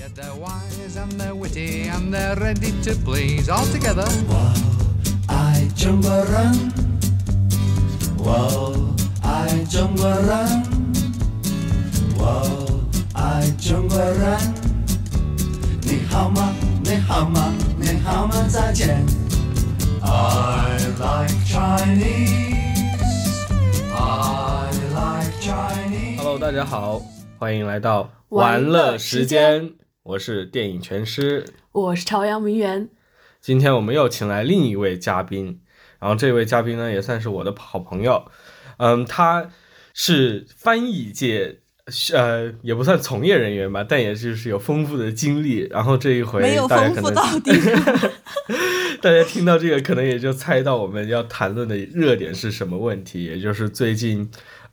[0.00, 4.08] Yet they're wise and they're witty and they're ready to please all together.
[4.30, 4.50] 我
[5.28, 6.72] 爱中国人，
[8.16, 10.62] 我爱中国人，
[12.16, 12.80] 我
[13.12, 14.38] 爱中国人。
[15.82, 16.54] 你好吗？
[16.82, 17.52] 你好吗？
[17.78, 18.48] 你好吗？
[18.48, 19.04] 再见。
[20.00, 22.64] I like Chinese.
[23.94, 26.16] I like Chinese.
[26.16, 27.02] Hello，大家好，
[27.38, 29.70] 欢迎来到玩乐时间，
[30.10, 31.44] 我是电影全师。
[31.70, 32.88] 我是朝阳名媛，
[33.40, 35.60] 今天我们又请来另一位嘉宾，
[36.00, 38.24] 然后这位嘉宾呢也算是我的好朋友，
[38.78, 39.50] 嗯，他
[39.94, 41.58] 是翻译界，
[42.12, 45.68] 呃，也不算从业人员吧，但也就是有丰富的经历。
[45.70, 47.52] 然后这一回没有大家可能丰富到底。
[49.00, 54.28] 大家听到这个，可能也就猜到我们要谈论的热点是什么问题，也就是最近，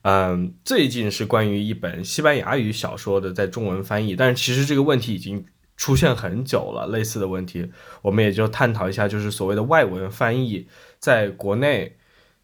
[0.09, 7.69] 嗯，最近是关于一本西班牙语小说的在中文翻译，但是其实这个问题已经出现很久了，类似的问题，
[8.01, 10.65] 我们也就探讨一下，就是所谓的外文翻译
[10.97, 11.97] 在国内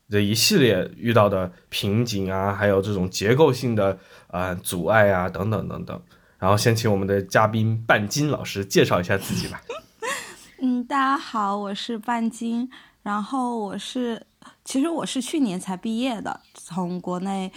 [0.09, 6.01] 的一系列遇到的瓶颈啊，还有这种结构性的呃阻碍啊，等等等等。
[6.39, 9.61] 然后先请我们的嘉宾半斤老师介绍一下自己吧。
[10.59, 12.69] 嗯，大家好，我是半斤，
[13.03, 14.21] 然后我是，
[14.65, 16.41] 其实我是去年才毕业的，
[16.73, 17.51] 从国内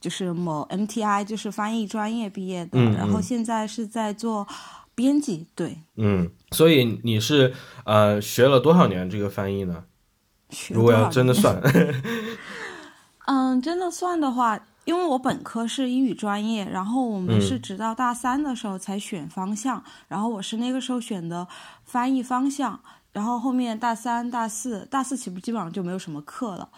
[0.00, 4.46] 就是某 MTI 就是翻译专业毕业的，然后现在是在做
[4.94, 9.84] 编辑，对，嗯，所以你是呃学了多少年这个翻译呢？
[10.70, 11.58] 如果要真的算
[13.26, 17.62] 嗯，真的算的话，因为我本科是英语专业，然后我们是嗯。
[17.62, 21.46] 直到大三的时候才选方向，然后我是那个时候选的
[21.84, 22.80] 翻译方向，
[23.12, 26.68] 然后后面大三、大四、大四起步基本上就没有什么课了，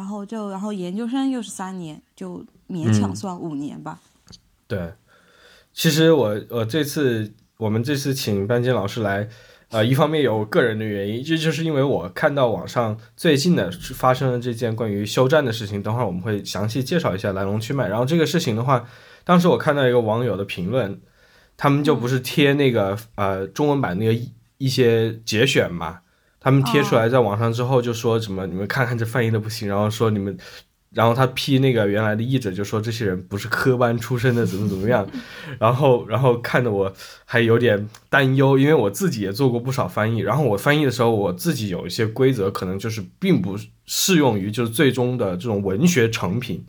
[0.00, 4.00] 然后就然后研究生又是三年，就勉强嗯算五年吧。
[4.66, 4.94] 对，
[5.74, 9.28] 其实我我这次我们这次请班金老师来，
[9.68, 17.86] 呃，一方面有个人的原因，这就是因为我看到网上最近的发生了这件关于休战的事情，等会儿我们会详细介绍一下来龙去脉。
[17.86, 18.88] 然后这个事情的话，
[19.22, 20.98] 当时我看到一个网友的评论，
[21.58, 26.00] 他们就不是贴那个、呃中文版那个一一些节选嘛，
[26.40, 30.36] 他们贴出来在网上之后就说什么、你们看看这翻译的不行，然后说你们。
[30.92, 35.08] 然后他批那个原来的译者就说这些人不是科班出身的，怎么怎么样，
[35.60, 36.92] 然后然后看得我
[37.24, 46.66] 还有点担忧，因为我自己也做过不少翻译，然后我翻译的时候我自己有一些规则，可能就是并不适用于就是最终的这种文学成品，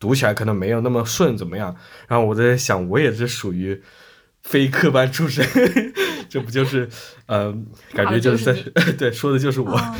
[0.00, 1.76] 读起来可能没有那么顺，怎么样？
[2.08, 3.80] 然后我在想，我也是属于
[4.42, 5.46] 非科班出身，
[6.28, 6.88] 这不就是
[7.26, 7.54] 呃，
[7.92, 9.74] 感觉就是在 对说的就是我。
[9.76, 9.94] 嗯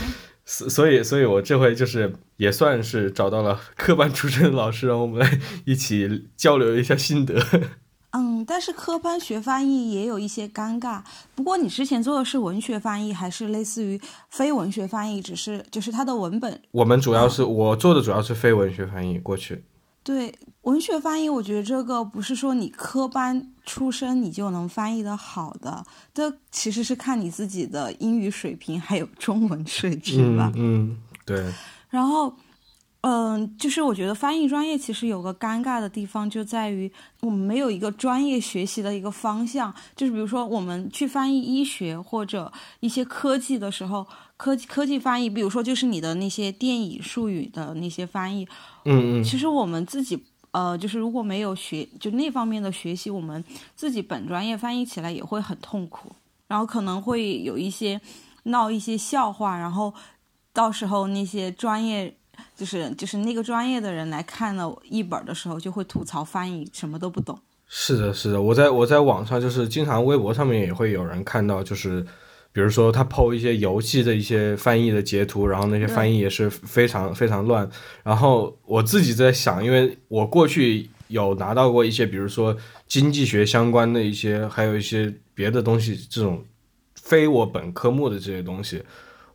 [0.46, 7.40] 所所以，所以我这回就是也算是找到了科班出身的老师，让我们来一起交流一下心得。
[8.10, 11.02] 嗯，但是科班学翻译也有一些尴尬。
[11.36, 15.22] 不过你之前做的是文学翻译，还是类似于非文学翻译？
[15.22, 19.62] 只是就是它的文本我们主要是我做的主要是非文学翻译，过去
[20.02, 25.84] 对文学翻译，我觉得这个不是说你科班出身你就能翻译的好的，
[26.14, 30.90] 这其实是看你自己的英语水平还有中文水平吧嗯。
[30.90, 31.52] 嗯，对，
[31.90, 32.34] 然后，
[33.02, 36.90] 嗯，就是我觉得翻译专业其实有个尴尬的地方，就在于
[37.20, 39.72] 我们没有一个专业学习的一个方向。
[39.96, 44.06] 就是比如说，我们去翻译医学或者一些科技的时候，
[44.36, 48.46] 科技科技翻译，比如说就是你的那些电影术语的那些翻译，
[48.84, 50.24] 嗯嗯其实我们自己。
[50.52, 53.44] 呃，就是如果没有学就那方面的学习，我们
[53.76, 56.10] 自己本专业翻译起来也会很痛苦，
[56.48, 58.00] 然后可能会有一些
[58.42, 59.94] 闹一些笑话，然后
[60.52, 62.12] 到时候那些专业
[62.56, 67.38] 就是就是那个专业的人来看了一本的时候，就会吐槽翻译什么都不懂。
[67.68, 72.04] 是的，是的，我在我在网上就是经常微博上面也会有人看到，就是
[72.52, 77.68] 比如说他 PO 一些游戏的一些翻译的截图，然后那些翻译也是非常非常乱。
[78.02, 82.56] 然后我自己在想，因为我过去有拿到过一些，比如说
[82.88, 86.44] 经济学相关的一些，还有一些别的东西，这种
[86.94, 88.82] 非我本科目的这些东西，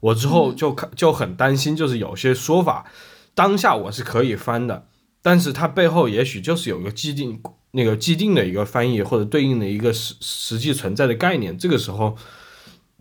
[0.02, 2.86] 我之后就看就很担心，就是有些说法
[3.34, 4.88] 当下我是可以翻的，
[5.22, 7.42] 但是它背后也许就是有一个既定
[7.72, 12.16] 那个既定的一个翻译或者对应的一个实实际存在的概念，这个时候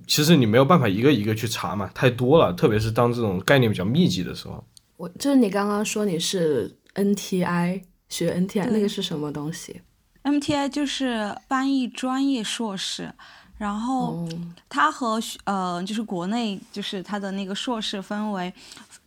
[0.07, 4.65] 其实你没有办法一个一个去查嘛，太多了，特别是当这种概念比较密集的时候。
[4.97, 9.83] 我就是你刚刚说你是 NTI 学 NTI 那个是什么东西
[10.23, 13.13] ？MTI 就是翻译专业硕士，
[13.59, 14.29] 然后哦，
[14.69, 18.53] 它和学呃，就是国内就是它的那个硕士分为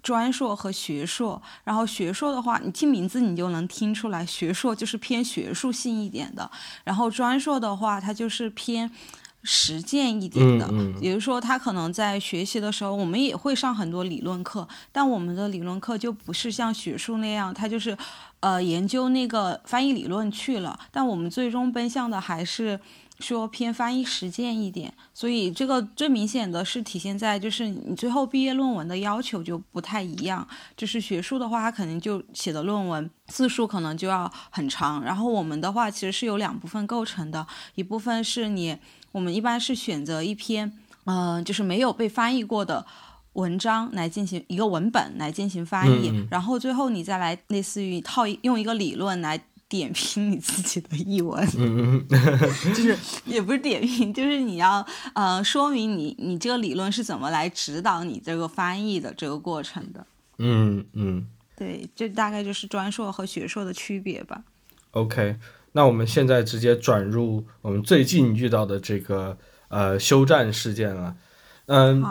[0.04, 1.42] 专硕和学硕。
[1.64, 6.52] 然后学硕的话，你听名字你就能听出来，学硕就是偏学术性一点的。
[6.84, 8.92] 然后专硕的话，它就是偏
[9.50, 10.68] 实践一点的。
[10.68, 17.98] 嗯嗯也就是说，他可能在学习的时候，我们也会上很多理论课，但我们的理论课就不是像学术那样，它就是
[18.42, 20.78] 呃研究那个翻译理论去了。
[20.92, 22.78] 但我们最终奔向的还是
[23.20, 24.94] 说偏翻译实践一点。
[25.14, 30.46] 所以这个最明显的是体现在就是你最后毕业论文的要求就不太一样。
[30.76, 35.02] 就是学术的话，它肯定就写的论文字数可能就要很长。
[35.02, 38.78] 然后我们的话其实是由两部分构成的，一部分是你
[39.18, 40.72] 我们一般是选择一篇。
[41.10, 42.86] 嗯、就是没有被翻译过的
[43.32, 52.20] 文章来进行一个文本来进行翻译，嗯嗯然后最后你再来类似于套一用一个理论来点评你自己的译文，嗯嗯
[52.76, 60.06] 就是也不是点评，就是你要呃说明你你这个理论是怎么来指导你这个翻译的这个过程的。
[60.40, 61.26] 嗯嗯
[61.56, 64.44] 对，这大概就是专硕和学硕的区别吧。
[64.92, 65.38] ，OK。
[65.74, 69.38] 那我们现在直接转入我们最近遇到的这个
[69.70, 71.16] 呃休战事件了。
[71.68, 72.02] 嗯，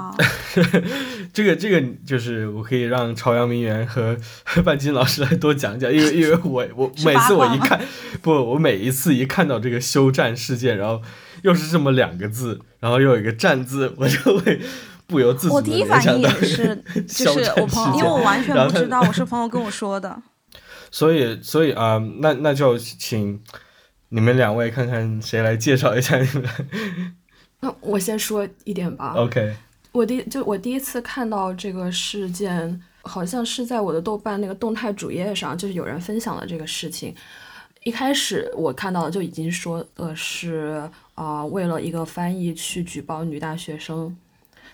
[1.32, 4.14] 这个这个就是我可以让朝阳名媛和
[4.44, 7.80] 和半斤老师来多讲讲，因为因为我我每次我一看，
[8.20, 11.00] 不，我每一次一看到这个休战事件，然后
[11.40, 14.60] 又是这么两个字，然后又有一个战字，我就会
[15.06, 20.20] 不由自主我的第一反应也是， 就是我朋友，因为我完全不知道，我是朋友跟我说的。
[20.90, 23.42] 所以，所以啊、那那就请
[24.10, 26.50] 你们两位看看谁来介绍一下你们。
[27.60, 29.14] 那我先说一点吧。
[29.16, 29.56] OK，
[29.92, 37.14] 我第就我第一次看到这个事件，好像是在我的豆瓣那个动态主页上，就是有人分享了这个事情。
[37.82, 44.16] 一开始我看到的就已经说的是啊、为了一个翻译去举报女大学生。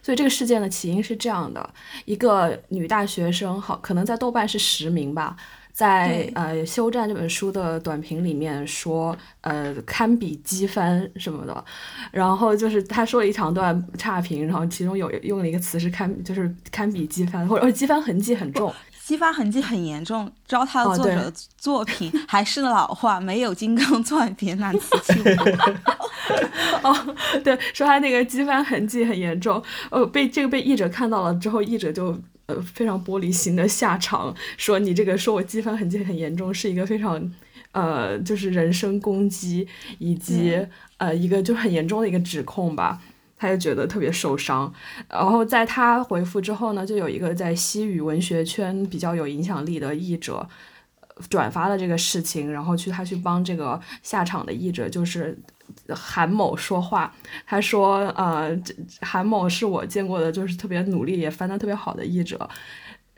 [0.02, 1.74] 所以这个事件的起因是这样的：
[2.06, 5.36] 一个女大学生，好，可能在豆瓣是实名吧，
[5.72, 11.64] 在呃《休战》这本书的短评里面说，呃，堪比机翻什么的，
[12.10, 18.72] 然后就是他说了一长段差评，然后其中有用了一个词是堪，就是堪比机翻，或者机翻痕迹很重。
[19.04, 25.50] 激发痕迹很严重，照他的作者作品、还是老话，没有金刚钻，别拿瓷器活。
[26.88, 29.60] 哦，对，说他那个机翻痕迹很严重，
[29.90, 32.16] 哦，被这个被译者看到了之后，译者就
[32.52, 37.32] 呃非常玻璃心的下场，说你这个说我积分痕迹很严重，是一个非常
[37.72, 39.66] 呃就是人身攻击
[39.98, 40.66] 以及、
[40.98, 43.00] 呃一个就很严重的一个指控吧。
[43.36, 44.72] 他就觉得特别受伤，
[45.08, 50.48] 然后在他回复之后呢，就有一个在西语文学圈比较有影响力的译者
[51.00, 55.36] 呃转发了这个事情，然后去他去帮这个下场的译者，就是
[55.94, 57.12] 韩某说话。
[57.46, 62.48] 他说：“呃，这韩某是我见过的，就是特别努力也翻得特别好的译者。”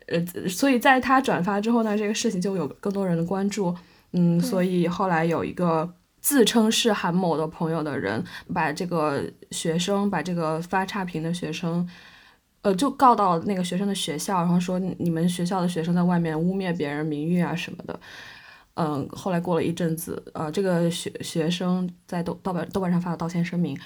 [0.09, 3.75] 呃，所以在他转发之后呢，这个事情就有更多人的关注。
[4.13, 8.23] 嗯，所以后来有一个自称是韩某的朋友的人，
[8.53, 11.89] 把这个学生，把这个发差评的学生，
[12.63, 17.99] 呃，就告到那个学生的学校，然后说你们学校的学生在外面污蔑别人名誉啊什么的。
[18.75, 23.79] 嗯，后来过了一阵子，呃，这个学学生在豆豆瓣豆瓣上发了道歉声明，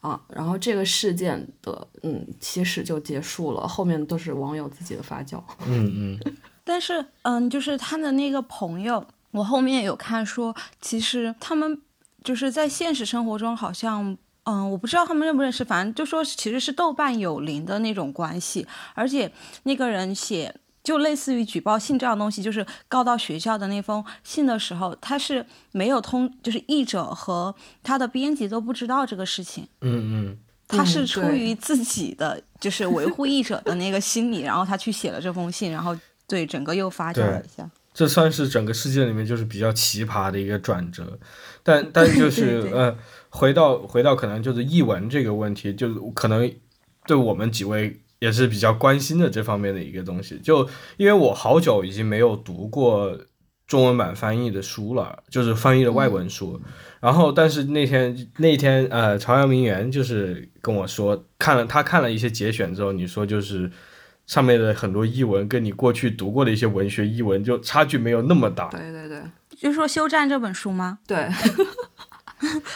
[0.00, 5.42] 啊，然后这个事件的嗯起始就结束了，后面都是网友自己的发酵。
[5.66, 6.34] 嗯嗯
[6.64, 11.80] 但是，嗯，就是他的那个朋友，我后面有看说，其实他们
[12.24, 14.16] 就是在现实生活中好像。
[14.48, 19.32] 嗯，我不知道他们认不认识，反正就说其实是豆瓣有灵的那种关系，而且
[19.64, 20.54] 那个人写
[20.86, 27.52] 就类似于举报信这样东西，就是告到学校的那封信的时候，他是没有通，就是译者和
[27.82, 30.38] 他的编辑都不知道这个事情，嗯嗯。
[30.68, 35.96] 他嗯是出于自己的就是维护译者的那个心理，然后他去写了这封信，然后
[36.28, 37.68] 对整个又发展了一下。
[37.92, 41.18] 这算是整个世界里面就是比较奇葩的一个转折，
[41.64, 42.78] 但但就是对对。
[42.78, 42.96] 呃，
[43.30, 46.48] 回到回到可能就是译文这个问题，就是可能
[47.06, 50.38] 对我们几位也是比较关心的这方面的一个东西。
[50.38, 53.18] 就因为我好久已经没有读过
[53.66, 56.60] 中文版翻译的书了，就是翻译的外文书。
[57.00, 63.70] 然后，但是那天那天呃，朝阳名媛就是跟我说，看了他看了一些节选之后，你说就是。
[64.26, 68.68] 上面的很多译文跟你过去读过的一些文学译文就差距没有那么大。
[68.70, 69.22] 对对对
[69.56, 70.98] 就是说《休战》这本书吗？
[71.06, 71.28] 对，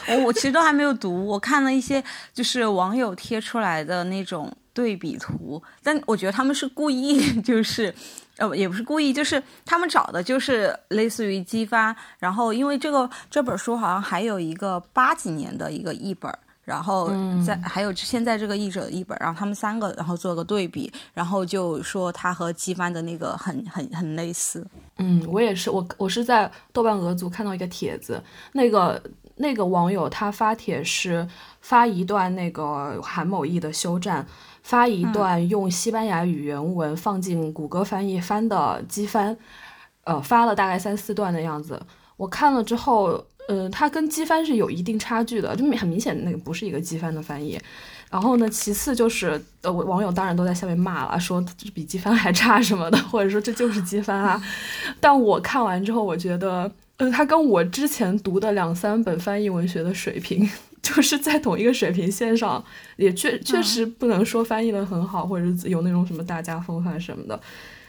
[0.07, 2.01] 我 我其实都还没有读，我看了一些
[2.33, 7.95] 就是网友贴出来的那种对比图，但我觉得他们是故意， 就是
[8.37, 16.33] 呃也不是故意，就是他们找的就是类似于激发，然后因为这个这本书好像还有一个八几年的一个译本。
[16.62, 24.65] 然后嗯在、还有现在这个译者的译本，然后他们三个然后做个对比，然后就说他和姬发的那个很很很类似。
[24.99, 28.23] 嗯，我也是，我我是在豆瓣俄族看到一个帖子，
[28.53, 29.03] 那个
[29.35, 31.27] 那个网友他发帖是
[31.61, 34.25] 发一段那个韩某义的休战，
[34.71, 39.37] 发一段用西班牙语原文放进谷歌翻译翻的机翻，
[40.05, 41.83] 呃，发了大概三四段的样子。
[42.17, 47.61] 我看了之后，呃，它跟机翻是有一定差距的，就很明显那个不是一个机翻的翻译。
[48.09, 54.41] 然后呢，其次就是呃，我网友当然都在下面骂了，说这比机翻还差什么的，或者说这就是机翻啊。
[55.00, 60.49] 但我看完之后，我觉得，呃，它跟我之前读的两三本翻译文学的水平，
[60.83, 62.65] 就是在同一个水平线上，
[62.97, 67.41] 也确确实不能说翻译的很好，或者是有那种什么大家风范什么的，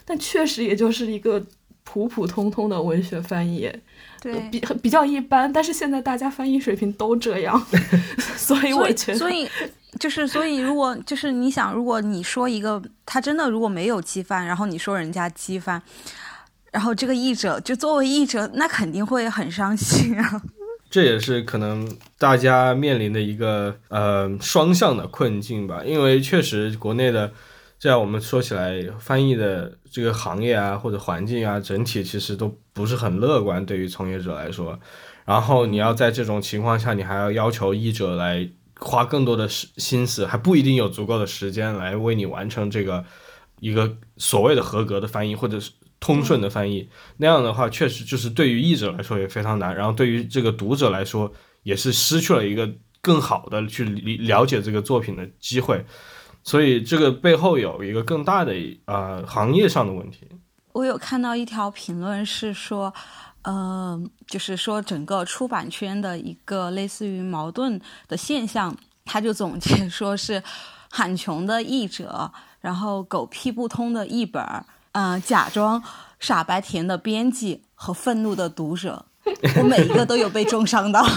[0.05, 1.41] 但确实也就是一个
[1.83, 3.71] 普普通通的文学翻译。
[4.21, 7.59] 对，比比较一般，但是现在大家翻译水平都这样，
[8.37, 9.49] 所以我所以
[9.99, 15.81] 就是所以如果就是你想，如果你说一个他真的如果没有机翻，然后你说人家机翻，
[16.71, 20.41] 然后这个译者就作为译者，那肯定会很伤心啊。
[20.91, 27.31] 这也是可能大家面临的一个呃双向的困境吧，因为确实国内的，
[27.79, 34.77] 这样我们说起来，翻译的这个行业啊或者环境啊，整体其实都不是很乐观，对于从业者来说。
[35.23, 43.05] 然后你要在这种情况下，你还要要求译者来花更多的时心思，还不一定有足够的时间来为你完成这个
[43.61, 45.71] 一个所谓的合格的翻译，或者是
[46.01, 46.89] 通顺的翻译。
[47.15, 51.31] 那样的话，确实就是对于译者来说也非常难，然后对于这个读者来说，
[51.63, 52.69] 也是失去了一个
[53.01, 55.85] 更好的去理了解这个作品的机会。
[56.43, 58.53] 所以这个背后有一个更大的
[58.85, 60.27] 呃行业上的问题。
[60.73, 62.91] 我有看到一条评论是说，
[63.43, 70.41] 呃，就是说整个出版圈的一个类似于矛盾的现象，他就总结说是
[70.89, 74.43] 喊穷的译者，然后狗屁不通的译本
[74.93, 75.81] 儿，嗯、假装
[76.19, 79.05] 傻白甜的编辑和愤怒的读者，
[79.57, 81.05] 我每一个都有被重伤到。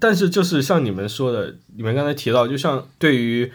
[0.00, 3.52] 但是就是像你们说的，你们刚才提到，就像对于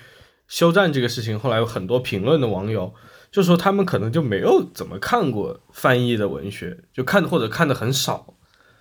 [0.48, 2.94] 休战这个事情，后来有很多评论的网友
[3.32, 8.34] 就说他们可能就没有怎么看过翻译的文学，就看或者看的很少，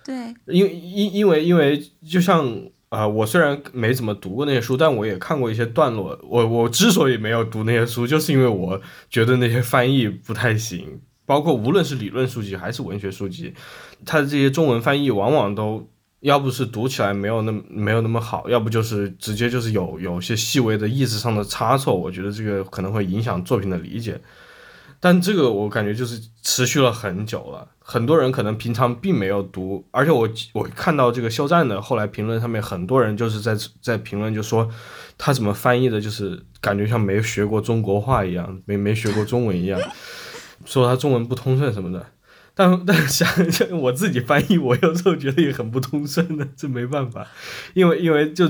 [0.03, 1.81] 对，因为因因为因为
[2.11, 2.45] 就像
[2.93, 6.15] 啊、我虽然没怎么读过那些书，但我也看过一些段落。
[6.21, 13.51] 我我之所以没有读那些书，就是因为我觉得那些翻译不太行，包括无论是理论书籍还是文学书籍，
[14.05, 21.97] 它的这些中文翻译往往都要不是读起来没有那么没有那么好，要不就是直接就是有有些细微的意思上的差错。
[21.97, 24.21] 我觉得这个可能会影响作品的理解。
[24.99, 34.69] 但这个我感觉就是持续了很久了，很多人可能平常并没有读，而且我我看到这个肖战的后来评论上面，很多人就是在在评论就说
[35.17, 39.79] 他怎么翻译的，就是感觉像没学过中国话一样，没没学过中文一样，
[40.65, 42.05] 说他中文不通顺什么的。
[42.55, 47.27] 但但想想我自己翻译，我有时候觉得也很不通顺的，这没办法，
[47.73, 48.47] 因为因为就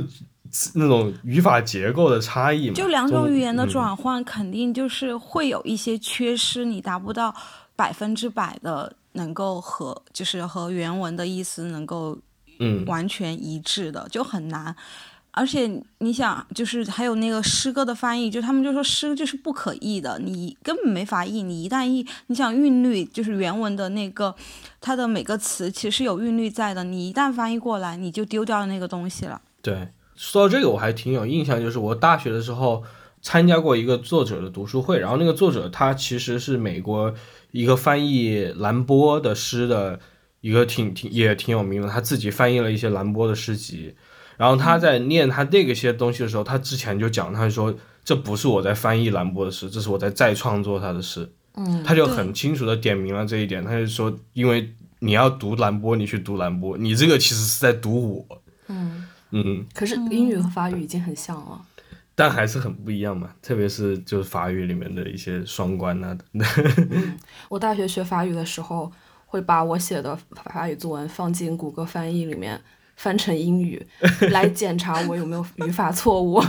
[0.75, 7.33] 那种语法结构的差异嘛，就两种语言的嗯转换，肯定就是会有一些缺失，你达不到
[7.77, 12.17] 百分之百的能够和就是和原文的意思能够
[12.59, 14.75] 嗯完全一致的，就很难。
[15.35, 21.41] 而且你想，就是还有那个诗歌的翻译，就他们就说诗就是不可译的，你根本没法译。
[21.41, 24.35] 你一旦译，你想韵律就是原文的那个，
[24.79, 29.41] 它的每个词其实有韵律在的，你一旦翻译过来，你就丢掉那个东西了。
[29.63, 32.83] 对，说到这个我还挺有印象，就是我大学的时候
[33.23, 37.11] 参加过一个作者的读书会，然后那个作者他其实是美国
[37.53, 39.99] 一个翻译兰波的诗的
[40.41, 43.93] 一个挺挺也挺有名的，他自己翻译了一些兰波的诗集，
[44.37, 59.65] 然后他在念他那个些东西的时候，他之前就讲，他就说这不是我在翻译兰波的诗，这是我在再创作他的诗，嗯，他就很清楚的点明了这一点，他就说，因为你要读兰波，你去读兰波，你这个其实是在读我，嗯，嗯。
[59.75, 61.61] 可是英语和法语已经很像了。
[62.15, 66.17] 但还是很不一样嘛，特别是就是法语里面的一些双关啊，
[67.49, 68.91] 我大学学法语的时候，
[69.25, 72.61] 会把我写的法语作文放进谷歌翻译里面，
[72.95, 73.83] 翻成英语
[74.31, 76.39] 来检查我有没有语法错误，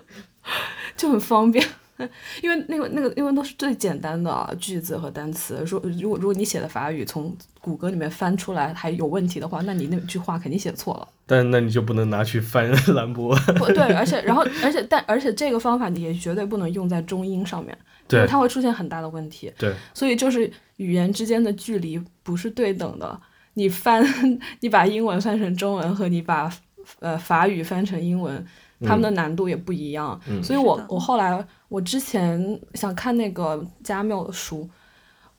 [0.96, 1.62] 就很方便。
[2.42, 5.64] 因为那个那个，英文都是最简单的啊句子和单词。
[5.66, 11.08] 说如果如果你写的法语从谷歌里面翻出来还有问题的话，那你那句话肯定写错了。
[11.26, 17.76] 但那你就不能拿去翻 兰博，不对，而且然后而且但而且这个方法你也绝对不能用在中英上面，
[18.08, 19.52] 因为对它会出现很大的问题。
[19.56, 23.20] 对，所以就是语言之间的距离不是对等的。
[23.54, 24.04] 你翻
[24.60, 26.50] 你把英文翻成中文和你把
[27.00, 28.44] 呃法语翻成英文，
[28.82, 30.18] 他们的难度也不一样。
[30.42, 34.68] 所以我我后来我之前想看那个加缪的书，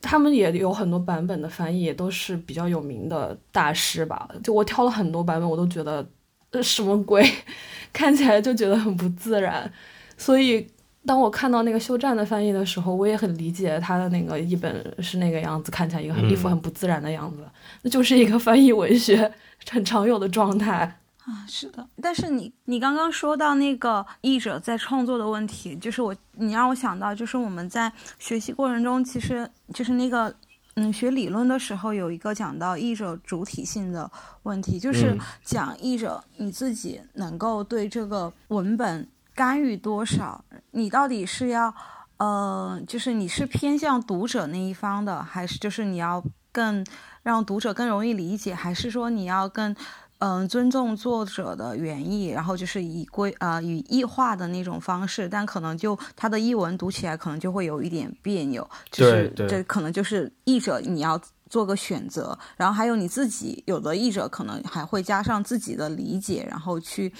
[0.01, 4.29] 他们也有很多版本的翻译，也都是比较有名的大师吧。
[4.41, 6.03] 就我挑了很多版本，我都觉得
[6.49, 7.29] 这什么鬼，
[7.91, 9.69] 看起来就觉得很不自然。
[10.17, 10.65] 所以
[11.05, 17.45] 当我看到那个休战的翻译的时候，我也很理解他的那个译本是那个样子，看起来一个很一副很不自然的样子，
[17.81, 19.29] 那就是一个翻译文学
[19.69, 21.00] 很常有的状态。
[21.23, 30.33] 啊，是的，但是你你刚刚说到那个译者在创作的问题，就是我你让我想到，就是我们在学习过程中，其实就是那个
[30.75, 34.09] 嗯学理论的时候，有一个讲到译者主体性的
[34.43, 41.71] 问题，就是嗯讲译者你自己能够对这个文本干预多少，你到底是要
[42.17, 46.83] 呃，就是你是偏向读者那一方的，还是就是你要更
[47.21, 49.75] 让读者更容易理解，还是说你要更
[50.23, 67.11] 嗯、尊重作者的原意，然后就是以规呃以异化的那种方式，但可能就他的译文读起来可能就会有一点别扭，就是这可能就是译者你要做个选择，然后还有你自己有的译者可能还会加上自己的理解，然后去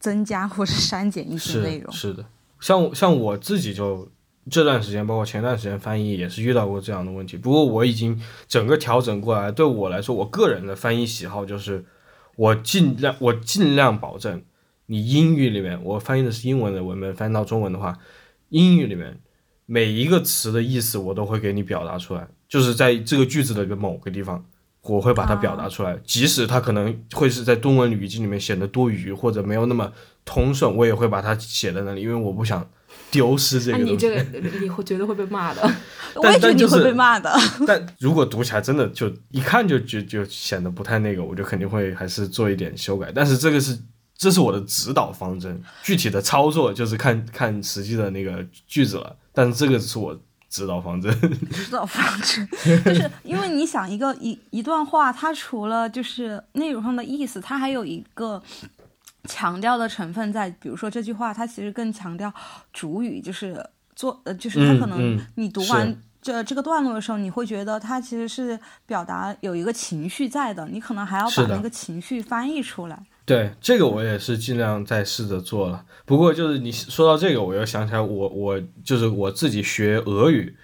[0.00, 1.92] 增加或者删减一些内容。
[1.92, 2.24] 是是的，
[2.58, 4.08] 像像我自己就
[4.50, 7.36] 这段时间，包括前段时间翻译也是遇到过这样的问题。
[7.36, 11.84] 不过我已经整个调整过来，对我来说，我个人的翻译喜好就是
[12.36, 14.42] 我尽量我尽量保证
[14.86, 17.98] 你英语里面我翻译的是英文的文本，翻译到中文的话，
[18.48, 19.20] 英语里面
[19.66, 24.44] 每一个词的意思我都会给你表达出来，就是在这个句子的某个地方。
[24.82, 29.92] 我会把它表达出来，即使它可能会是在中文语境里面显得多余或者没有那么
[30.24, 32.68] 通顺，我也会把它写在那里，因为我不想
[33.12, 33.78] 丢失这个。
[33.78, 35.62] 你这个你会绝对会被骂的。
[36.16, 37.32] 我也觉得你会被骂的。
[37.64, 43.12] 但如果读起来真的就一看就就就显得不太那个，我就肯定会还是做一点修改。
[43.14, 43.78] 但是这个是
[44.16, 49.14] 这是我的指导方针，具体的操作就是看 看实际的那个句子了。
[49.32, 50.18] 但是这个是我
[50.50, 51.10] 指导方针。
[51.50, 52.46] 指导方针，
[52.84, 58.42] 就是因为你想一个一一段话，它除了就是内容上的意思，它还有一个
[59.24, 60.50] 强调的成分在。
[60.60, 62.32] 比如说这句话，它其实更强调
[62.72, 65.96] 主语，就是做呃，就是它嗯可能嗯你读完。
[66.22, 73.06] 这这个段落的时候，你会觉得它其实是表达有一个情绪在的，你可能还要把那个情绪翻译出来。
[73.24, 75.84] 对这个我也是尽量在试着做了。
[76.06, 80.56] 不过就是你说到这个，我又想起来我我就是我自己学俄语，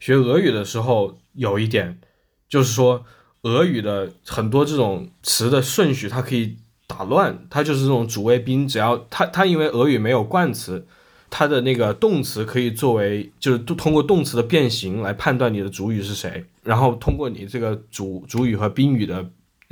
[0.00, 2.00] 学俄语的时候有一点，
[2.48, 3.04] 就是说
[3.42, 6.56] 俄语的很多这种词的顺序它可以
[6.94, 10.86] 打乱，它就是这种主谓宾，只要它它因为俄语没有冠词。
[11.30, 19.28] 它的那个动词可以作为，就是通过动词的变形来判断你的主语是谁，然后通过你这个主主语和宾语的，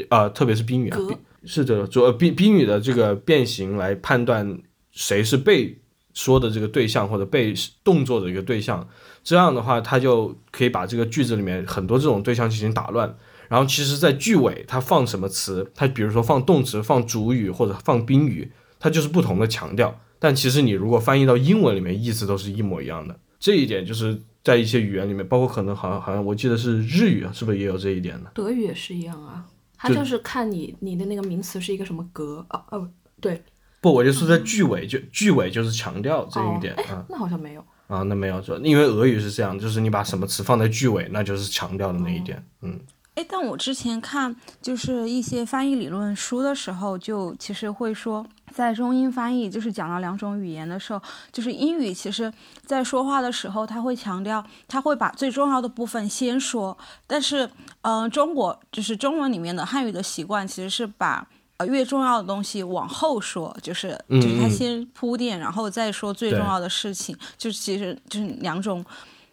[0.09, 4.59] 呃，特别是宾语啊，宾是的，主呃宾宾语的这个变形来判断
[4.91, 5.79] 谁是被
[6.13, 7.55] 说的这个对象或者被
[7.85, 8.89] 动作的一个对象。
[9.23, 13.15] 这样的话，它就可以把这个句子里面很多这种对象进行打乱。
[13.53, 20.01] 然后，其实，在句尾它放什么词，它比如说放动词、放主语或者放宾语，它就是不同的强调。
[20.19, 23.21] 但其实你如果翻译到英文里面，意思都是一模一样的。
[23.39, 28.31] 这一点就是在一些语言里面，包括可能好像好像我记得是日语，是不是也有这一点呢？
[28.33, 29.45] 德语也是一样啊，
[29.77, 32.89] 它就就是看你你的那个名词是一个什么格啊哦
[33.21, 33.43] 对
[33.83, 37.63] 不，我就说在句尾，就句尾就是强调这一点哦啊那好像没有。
[37.89, 42.43] 啊，那没有说，因为俄语是这样，就是你把什么词放在句尾，那就是强调的那一点。
[42.63, 42.81] 嗯，
[43.15, 52.33] 哎，但我之前看就是一些翻译理论书的时候，就其实会说，在中英翻译就是讲到两种语言的时候，就是英语其实
[52.65, 57.49] 在说话的时候，他会强调，他会把最重要的部分先说，但是，
[57.83, 61.27] 嗯、中国就是中文里面的汉语的习惯其实是把。
[61.59, 67.15] 呃，越重要的东西往后说，就是就是他先铺垫，然后再说最重要的事情。
[67.37, 68.83] 就其实就是两种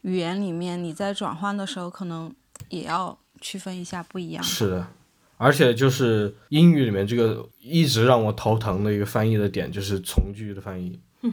[0.02, 2.30] 语言里面，你在转换的时候，可能
[2.68, 4.44] 也要区分一下不一样。
[4.44, 4.88] 是的，
[5.38, 11.00] 而且就是英语里面这个一直让我头疼的一个翻译的点，就是从句的翻译，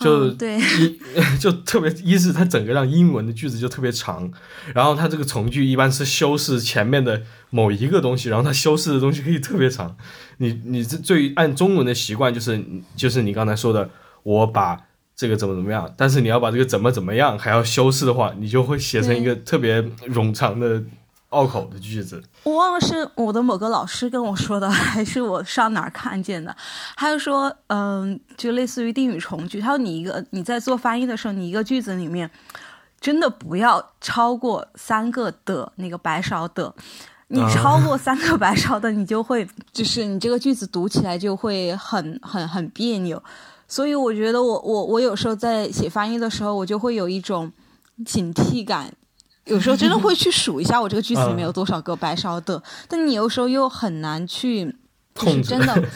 [0.00, 0.98] 就嗯、对，一
[1.38, 4.28] 就特别一是它整个让英文的句子就特别长，
[4.74, 9.96] 然后它这个从句一般是修饰前面的某一个东西，然后它修饰的东西可以特别长。
[10.38, 12.60] 你你这最按中文的习惯就是
[12.96, 13.88] 就是你刚才说的，
[14.24, 14.80] 我把
[15.14, 20.82] 这个怎么怎么样，但是你要把这个怎么怎么样还要修饰的话，你就会写成一个特别冗长的
[21.34, 22.22] 拗口的句子。
[22.44, 26.56] 我忘了是我的某个老师跟我说的，还是我上哪儿看见的。
[26.96, 29.60] 他就说，嗯，就类似于定语从句。
[29.60, 32.30] 他说你一个你在做翻译的时候，你一个句子里面
[33.00, 36.72] 真的不要超过三个的那个白勺的。
[37.28, 43.20] 你超过三个白勺的，你就会就是你这个句子读起来就会很很很别扭。
[43.66, 47.50] 所以我觉得我我我有时候在写翻译的时候，我就会有一种
[48.04, 48.92] 警惕感，
[49.46, 54.74] 有时候真的会去数一下我这个句子里面有多少个白烧的，但你有时候又很难去，
[55.14, 55.82] 就是真的。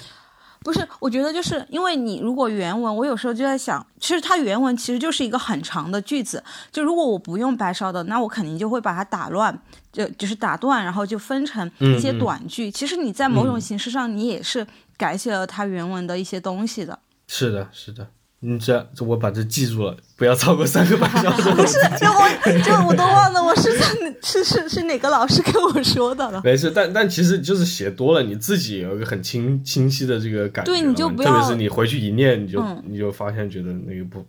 [0.65, 9.57] 不是，我觉得就是因为你如果原文，我有时候就在想，其实它原文其实就是一个很长的句子，就如果我不用白烧的，那我肯定就会把它打乱，
[9.93, 12.71] 就就是打断，然后就分成一些嗯嗯短句。
[12.71, 16.99] 其实你在某种嗯形式上，你也是改写了它原文的一些东西的。
[17.29, 18.09] 是的，是的，
[18.41, 21.51] 你这这我把这记住了，不要超过三个半小时。
[21.51, 23.85] 不 是，这我这我都忘了我是在
[24.23, 26.41] 是是是哪个老师跟我说的了。
[26.45, 30.71] 没事，但但其实就是写多了，你自己有一个很清清晰的这个感觉。
[30.71, 34.25] 对你就不要特别是你回去一念，你就、嗯你就发现觉得那个不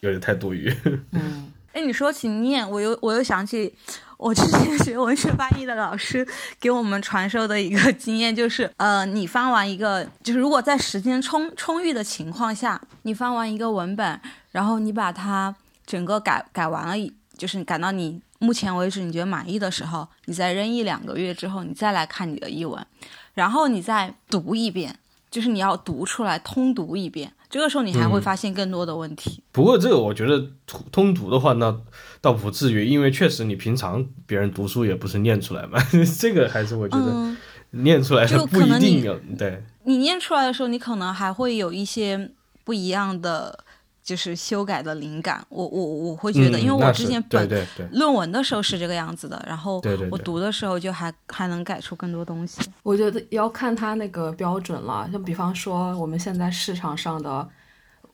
[0.00, 0.74] 有点太多余。
[1.12, 3.74] 嗯， 哎，你说起念，我又我又想起
[4.20, 6.26] 我之前学文学翻译的老师
[6.60, 15.54] 给我们传授的一个经验，就是呃，你翻完一个，就是如果在时间充充裕的情况下，你翻完一个文本，然后你把它
[15.86, 22.86] 整个改改完了，就是改到你目前为止你觉得满意的时候，你再扔一两个月之后，你再来看你的译文，
[23.32, 24.98] 然后你再读一遍，
[25.30, 29.42] 就是你要读出来，通读一遍，这个时候你还会嗯发现更多的问题。
[29.52, 31.74] 不过这个我觉得通通读的话，那
[32.20, 35.78] 倒不至于，因为确实你平常别人读书也不是念出来嘛，
[36.18, 37.36] 这个还是我觉得嗯。
[37.72, 39.62] 念出来就不一定有对。
[39.84, 42.28] 你念出来的时候，你可能还会有一些
[42.64, 43.64] 不一样的，
[44.10, 45.40] 就是修改的灵感。
[45.48, 52.60] 我我我会觉得，嗯因为我之前本对对对论文的时候是这个样子的，然后我读的时候就还还能改出更多东西。
[52.82, 55.08] 我觉得要看他那个标准了。
[55.12, 57.48] 就比方说，我们现在市场上的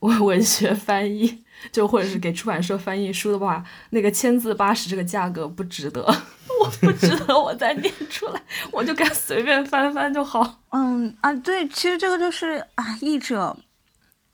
[0.00, 6.02] 文文学翻译，就或者是给出版社翻译书的话，那个千字八十这个价格不值得，
[6.61, 10.61] 我不值得我再念出来，我就该随便翻翻就好。
[10.70, 13.56] 嗯啊，对，其实这个就是啊，译者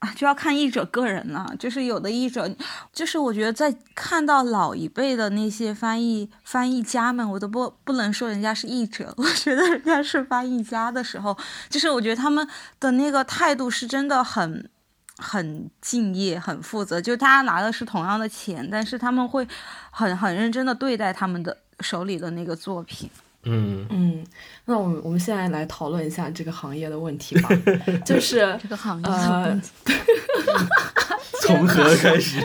[0.03, 1.53] 啊就要看译者个人了。
[1.57, 2.53] 就是有的译者，
[2.91, 11.37] 就是我觉得在看到老一辈的那些翻译翻译家们，我都不不能说人家是译者， 我觉得人家是翻译家的时候，
[11.69, 12.47] 就是我觉得他们
[12.79, 14.69] 的那个态度是真的很。
[15.19, 19.47] 很敬业，很负责，就大家拿的是同样的钱，但是他们会
[19.91, 23.07] 很很认真的对待他们的手里的那个作品。
[23.43, 24.23] 嗯，嗯，
[24.65, 27.49] 那我们我们现在来讨论一下这个行业的问题吧，
[28.05, 29.61] 就 是这个行业呃，
[31.41, 32.39] 从何开始？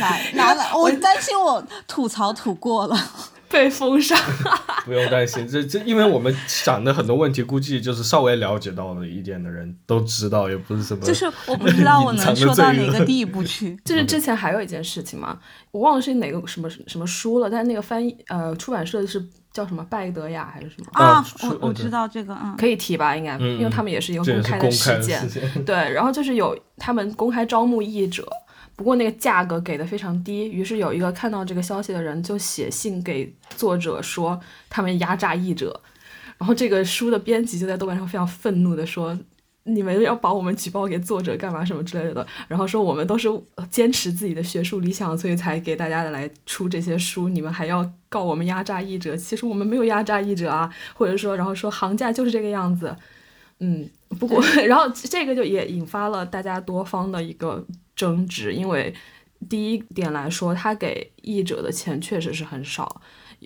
[0.00, 2.96] 来来来，我担心我吐槽吐过了。
[3.50, 4.16] 被封杀。
[4.84, 11.04] 不用担心，这这因为我们想的很多问题，估计就是稍微了解到了一点的人都知道，也不是什么。
[11.04, 13.78] 就是我不知道我能说到哪个地步去。
[13.84, 15.38] 就是之前还有一件事情嘛，
[15.70, 23.16] 我忘了是哪个什么什么书了，但是那个翻译呃出版社是叫什么拜德雅还是什么，啊啊，我我知道这个，嗯，可以提吧？
[23.16, 25.40] 应该，嗯因为他们也是一个公开是公开的事件。
[25.64, 28.28] 对，然后就是有他们公开招募译者，
[28.74, 34.38] 不过那个价格给的非常低，于是有一个看到这个消息的人就写信给作者说
[34.68, 35.80] 他们压榨译者，
[36.36, 39.16] 然后这个书的编辑就在豆瓣上非常愤怒的说。
[39.64, 43.28] 你们要把我们举报给作者干嘛什么之类的，然后说我们都是
[43.70, 49.16] 坚持自己的学术理想，所以才给大家来出这些书，你们还要告我们压榨译者？
[49.16, 52.94] 其实我们没有压榨译者啊，或者说，然后说行价就是这个样子，
[53.60, 53.88] 嗯，
[54.20, 58.94] 不过， 然后这个就也引发了大家多方的一个争执，因为
[59.48, 63.00] 第一点来说，他给译者的钱确实是很少，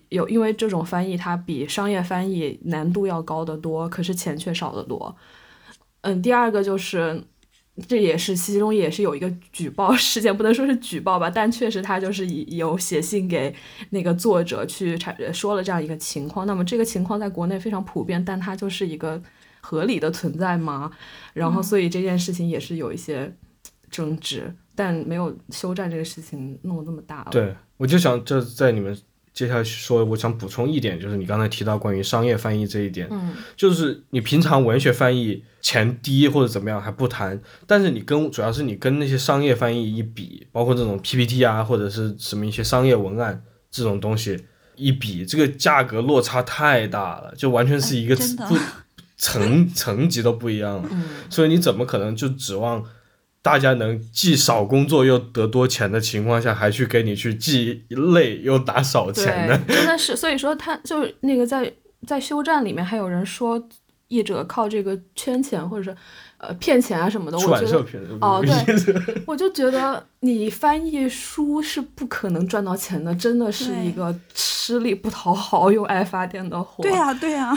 [0.08, 5.14] 有因为这种翻译它比商业翻译难度要高得多，可是钱却少得多。
[6.02, 7.22] 嗯，第二个就是。
[7.86, 13.54] 这也是其中也是有一个举报 事件，不能说是举报吧，但确实他就是以有写信给
[13.90, 16.44] 那个作者去阐说了这样一个情况。
[16.44, 19.22] 那么这个情况在国内非常普遍，但它就是一个
[19.60, 20.90] 合理的存在吗？
[21.32, 23.32] 然后所以这件事情也是有一些
[23.88, 27.28] 争执，但没有休战这个事情弄得那么大了。
[27.30, 28.98] 对，我就想这在你们
[29.38, 44.36] 接下来说，我想补充一点，就是你刚才提到关于商业翻译这一点，嗯，就是你平常文学翻译钱低或者怎么样还不谈，但是你跟主要是你跟那些商业翻译一比，包括这种 PPT 啊或者是什么一些商业文案这种东西
[44.74, 48.56] 一比，这个价格落差太大了，就完全是一个哎不
[49.16, 50.82] 层层级都不一样。
[50.82, 51.04] 了，嗯。
[51.30, 52.84] 所以你怎么可能就指望？
[53.48, 59.58] 大家能既少工作又得多钱的情况下，还去给你去既累又打少钱呢？
[59.66, 61.72] 对，真的是，所以说他就是那个在
[62.06, 63.66] 在休战里面还有人说，
[64.08, 65.96] 译者靠这个圈钱或者是
[66.36, 76.82] 呃骗钱啊什么的，出版我觉得社骗的哦对， 我就觉得你翻译书是不可能赚到钱的，真的是一个吃力不讨好又爱发电的活。
[76.84, 77.56] 对呀、对呀、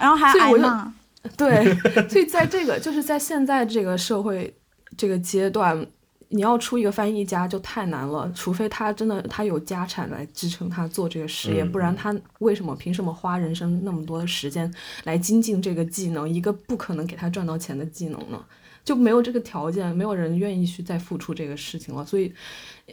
[0.00, 0.92] 然后还挨骂。
[1.36, 1.72] 对，
[2.08, 4.52] 所以在这个就是在现在这个社会
[5.00, 5.86] 这个阶段，
[6.28, 14.70] 你要出一个翻译家就太难了，除非他真的他有家产来支撑他做这个事业，嗯不然他为什么凭什么花人生那么多的时间
[15.04, 18.38] 来精进这个技能，一个不可能给他赚到钱的技能呢？
[18.84, 22.30] 就没有这个条件，没有人愿意去再付出这个事情了，所以，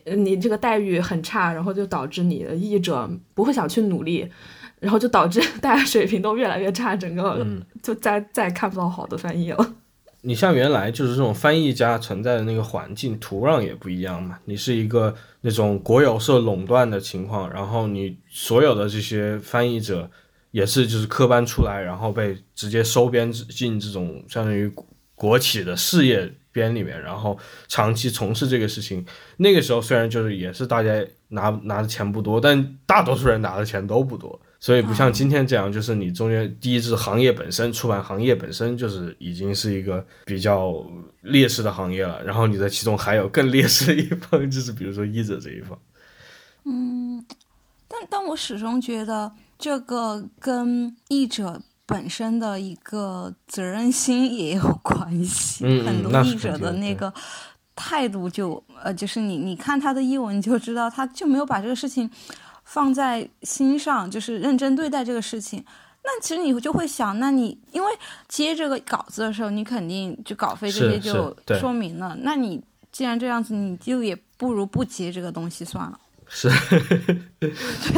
[0.06, 4.30] 呃你这个待遇很差，然后就导致你的译者不会想去努力，
[4.80, 9.76] 然后就导致 大家水平都越来越差，整个嗯就再再也看不到好的翻译了。
[10.22, 20.10] 你像原来就是这种翻译家存在的那个环境土壤也不一样嘛，你是一个那种国有社垄断的情况，然后你所有的这些翻译者
[20.52, 24.70] 也是就是科班出来，然后被直接收编进这种相当于
[25.16, 29.06] 国企的事业编里面，然后长期从事这个事情。
[29.38, 34.40] 那个时候虽然就是也是大家拿拿的钱不多，但大多数人拿的钱都不多。
[34.60, 40.74] 所以不像今天这样，就是你中间第一是行业本身，出版行业本身就是已经是一个比较
[41.22, 45.78] 劣势的行业了，然后你在其中还有更劣势的一方， 就是比如说译者这一方。
[46.66, 47.24] 嗯
[47.88, 55.64] 但但我始终觉得这个跟译者本身的一个责任心也有关系。
[55.66, 57.14] 嗯嗯 很多译者的那个
[57.74, 62.10] 态度就呃，就是你你看他的译文，你就知道他就没有把这个事情
[62.68, 65.64] 放在心上，就是认真对待这个事情。
[66.04, 67.90] 那其实你就会想，那你因为
[68.28, 72.16] 接这个稿子的时候，你肯定就稿费这些就说明了。
[72.22, 76.00] 那你既然这样子，你就也不如不接这个东西算了。
[76.28, 76.50] 是，
[77.40, 77.54] 对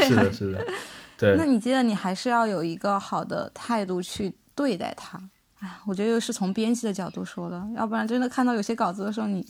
[0.07, 0.65] 是的，是的，
[1.17, 1.45] 对那。
[1.45, 5.19] 你记得你还是要有一个好的态度去对待它。
[5.59, 9.45] 哎，我觉得又是从编辑的角度说的，要不然真的看到有些稿子的时候你，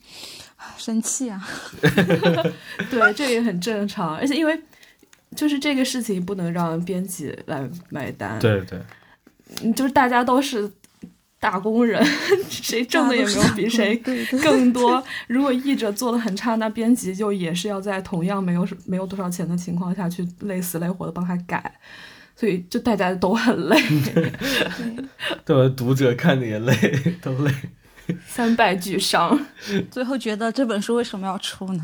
[0.55, 1.45] 唉生气啊。
[2.89, 4.59] 对，这也很正常，而且因为
[5.35, 8.79] 就是这个事情不能让编辑来买单，对对，
[9.61, 10.69] 嗯，就是大家都是
[11.39, 12.03] 打工人，
[12.49, 13.95] 谁挣的也没有比谁
[14.41, 15.01] 更多。
[15.27, 21.73] 如果译者做的很差，那编辑就也是要在同样没有没有多少钱的情况下去累死累活的帮他改，
[22.35, 23.81] 所以就大家都很累，
[25.45, 26.73] 对，读者看的也累，
[27.21, 27.53] 都累。
[28.25, 29.39] 三败俱伤。
[29.91, 31.83] 最后觉得这本书为什么要出呢？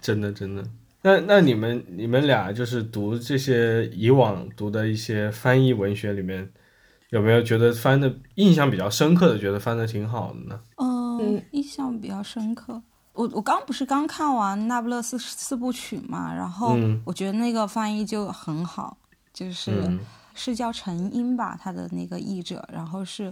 [0.00, 0.64] 真 的真的。
[1.02, 6.50] 那那你们你们俩就是读这些以往读的一些翻译文学里面，
[7.10, 10.60] 有没有觉得翻的印象比较深刻的，觉得翻的挺好的呢？
[10.76, 12.82] 嗯嗯，印象比较深刻。
[13.12, 18.96] 我我刚不是刚看完《那不勒斯四部曲》嘛，然后嗯我觉得那个翻译就很好，
[19.32, 19.98] 就是、嗯
[20.32, 23.30] 是叫陈英吧，他的那个译者，然后是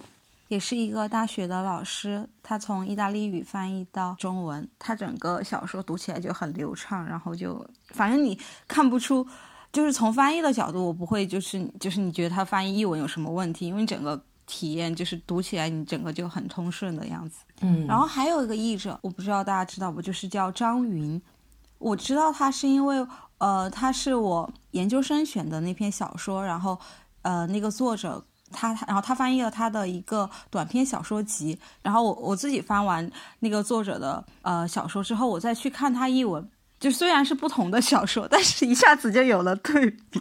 [0.49, 9.27] 也是一个大学的老师，他从意大利语翻译到中文，他整个小说读起来就很流畅，然后就反正你看不出，
[9.73, 17.41] 就是从翻译的角度，我不会就是就是你觉得他翻译译文有什么问题，因为整个体验就是读起来你整个就很通顺的样子。
[17.61, 21.21] 嗯然后还有一个译者，我不知道大家知道不，就是叫张云。
[21.79, 23.07] 我知道他是因为，
[23.39, 26.77] 呃，他是我研究生选的那篇小说，然后，
[27.23, 36.49] 呃，那个作者他，然后他翻译了他的一个短篇小说集，然后我我自己翻完那个作者的呃小说之后，我再去看他译文，
[36.81, 40.21] 就虽然是不同的小说，但是一下子就有了对比。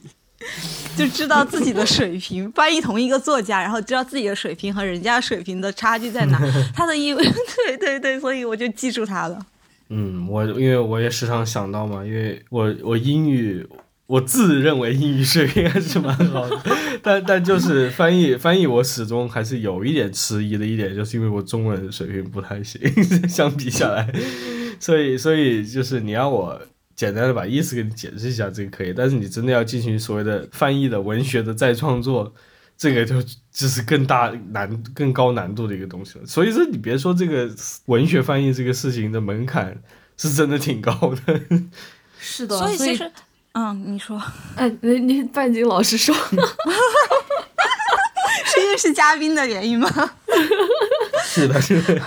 [0.96, 6.40] 就知道自己的水平，翻译同一个作家，然后知道自己的水平和人家水平的差距在哪。
[6.76, 7.26] 他的译文，
[7.66, 9.44] 对对对，所以我就记住他了。
[9.90, 13.68] 嗯，我因为我也时常想到嘛，因为我我英语。
[14.08, 16.62] 我自认为英语水平还是蛮好的，
[17.04, 22.82] 但但就是翻译翻译，我始终还是有一点迟疑的一点，就是因为我中文水平不太行，
[23.28, 24.12] 相比下来，
[24.80, 26.60] 所以所以就是你要我
[26.96, 32.34] 简单的把意思给你解释一下，这个可以，但是你真的要进行所谓的翻译的文学的再创作，
[32.78, 36.26] 这个就就是更大难、更高难度的一个东西了。
[36.26, 37.54] 所以说，你别说这个
[37.88, 39.78] 文学翻译这个事情的门槛
[40.16, 41.42] 是真的挺高的。
[42.20, 43.12] 是的，所以其实，
[43.60, 44.22] 嗯，你说
[44.56, 46.14] 哎，你你半斤老师说
[48.46, 49.90] 是因为是嘉宾的原因吗？
[51.26, 52.00] 是的，是的，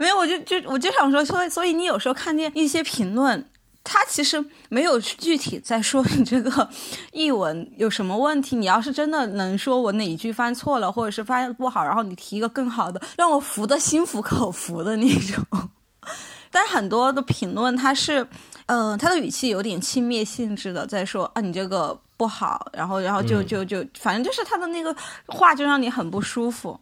[0.00, 3.48] 没有，我就就我就想说，所以所以你有时候看见一些评论。
[3.84, 6.68] 他其实没有具体在说你这个
[7.10, 8.54] 译文有什么问题。
[8.54, 15.44] 你要是真的能说我哪一句翻错了，或者是翻的不好，然后你提一个更好的，让我服的心服口服的那种。
[16.48, 18.24] 但很多的评论，它是，
[18.66, 24.94] 呃，他的语气有点轻蔑性质的，在说啊，你这个不不好，然后然后就嗯就就反正就是他的那个
[25.26, 26.78] 话就让你很不舒服。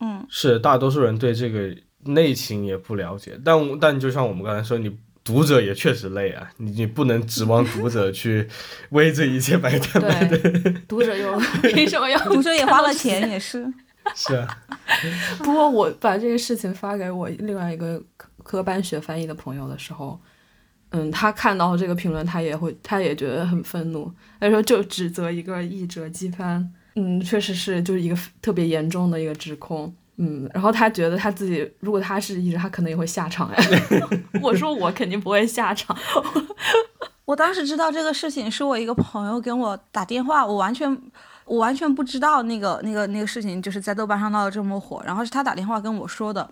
[0.00, 1.72] 嗯，是大多数人对这个
[2.06, 4.90] 内情也不了解，但但就像我们刚才说，你
[5.22, 8.48] 读者也确实累啊，你你不能指望读者去
[8.88, 10.40] 为这一切买单买单。
[10.40, 12.18] 对， 读者又凭什么要？
[12.24, 13.72] 读者也花了钱，也是。
[14.16, 14.58] 是啊，
[15.38, 20.18] 不过我把这个事情发给我另外一个科科班学翻译的朋友的时候，
[20.90, 24.12] 嗯，他看到这个评论，他也会，他也觉得很愤怒。
[24.40, 29.94] 他说就指责一个译者机翻，嗯，确实是就是一个特别严重的一个指控。
[30.16, 33.64] 嗯，然后他觉得他自己，如果他是译者，他可能也会下场哎。
[34.42, 35.96] 我说我肯定不会下场。
[37.24, 41.00] 我当时知道这个事情，是我一个朋友跟我打电话，我完全
[41.44, 46.50] 我完全不知道那个那个那个事情就是在豆瓣上闹得这么火，然后是他打电话跟我说的。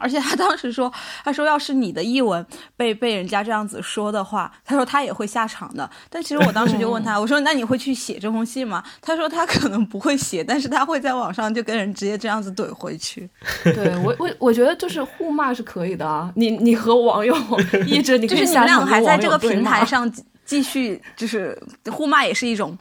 [0.00, 0.92] 而且他当时说，
[1.24, 2.44] 他说要是你的译文
[2.76, 5.88] 被被人家这样子说的话，他说他也会下场的。
[6.08, 8.82] 但其实我当时就问他，我说那你会去写这封信吗？
[9.00, 13.28] 他说他可能不会写，但是他会在网上就跟人直接这样子怼回去。
[13.64, 17.36] 对我我我觉得就是互骂是可以的啊，你你和网友
[17.86, 22.76] 一直，就是你们两场跟网个还在这个平台上继继续就是互骂，也是一种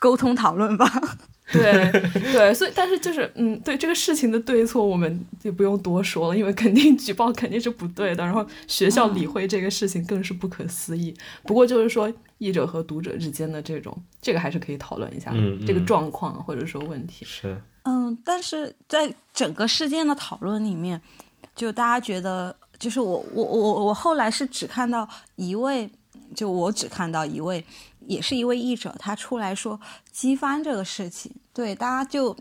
[0.00, 0.90] 沟通讨论吧。
[1.52, 1.90] 对
[2.32, 11.14] 对，所以但是就是嗯，对这个事情的对错，我们也不用多说了，因为肯定举报肯定是不对的，然后学校理会这个事情更是不可思议。
[11.42, 17.26] 不过就是说，译者和读者之间的这种，这个还是可以讨论一下的嗯这个嗯状况或者说问题。
[17.26, 21.00] 是，嗯，但是在整个事件的讨论里面，
[21.54, 25.88] 就大家觉得，就是我我我我后来是只看到一位，
[26.34, 27.62] 就我只看到一位，
[28.06, 29.78] 也是一位译者，他出来说
[30.10, 32.36] 机翻这个事情，对大家就。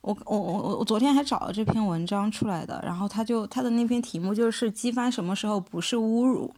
[0.00, 6.50] 我我我我昨天还找了这篇文章出来的，然后他就他的那篇题目就是机翻什么时候不是侮辱，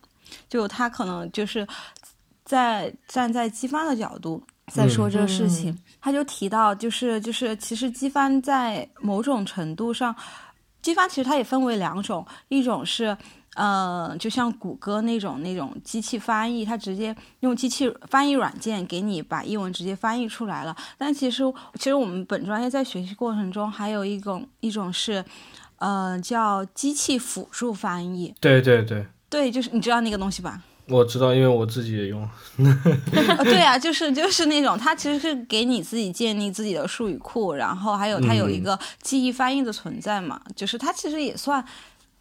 [0.46, 1.66] 就他可能就是
[2.44, 10.14] 在站在机翻的角度在说这个事情，他就提到就是就是其实机翻在某种程度上，
[10.82, 13.16] 机翻其实它也分为两种，一种是。
[13.54, 20.76] 呃，就像谷歌那种那种机器翻译，它直接用机器翻译软件给你把英文直接翻译出来了。
[20.96, 21.42] 但其实，
[21.74, 25.24] 其实我们本专业在学习过程中还有一种一种是，
[25.78, 28.34] 呃，叫机器辅助翻译。
[28.40, 30.62] 对对对，对，就是你知道那个东西吧？
[30.86, 32.28] 我知道，因为我自己也用。
[32.58, 41.64] 呃， 对啊，就是就是那种，它其实是给你自己建立自己的术语库，然后还有它有一个记忆翻译的存在嘛，就是它其实也算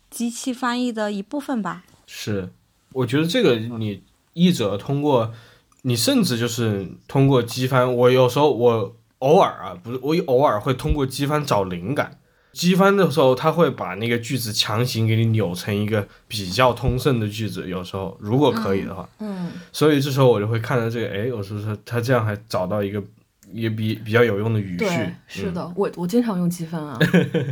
[0.09, 1.83] 机器翻译的一部分吧。
[2.05, 2.49] 是，
[2.93, 5.33] 我觉得这个你译者通过，
[5.83, 12.17] 你甚至就是通过机翻，我有时候我偶尔啊，不是我偶尔会通过机翻找灵感。
[12.51, 23.01] 机翻的时候，他会把那个句子强行给你扭成一个比较通顺的句子，有时候如果可以的话，嗯，所以这时候我就会看到这个，哎，我说说他这样还找到一个
[23.51, 26.97] 也比比较有用的语序对，，是嗯的，我我经常用积分啊，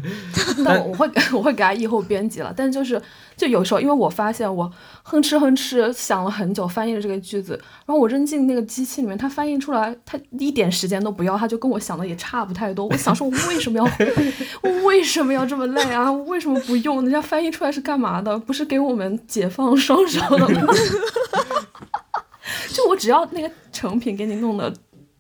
[0.63, 3.01] 但我会 我会给他以后编辑了，但就是
[3.35, 4.71] 就有时候，因为我发现我
[5.03, 7.53] 哼哧哼哧想了很久翻译了这个句子，
[7.85, 12.85] 然后我扔进那个机器里面，它翻译出来，它一点时间都不要，它就跟我想的也差不太多。
[12.85, 13.83] 我想说，我为什么要
[14.61, 16.11] 我为什么要这么累啊？
[16.11, 17.01] 我为什么不用？
[17.03, 18.37] 人家翻译出来是干嘛的？
[18.39, 20.73] 不是给我们解放双手的吗？
[22.73, 24.71] 就我只要那个成品给你弄的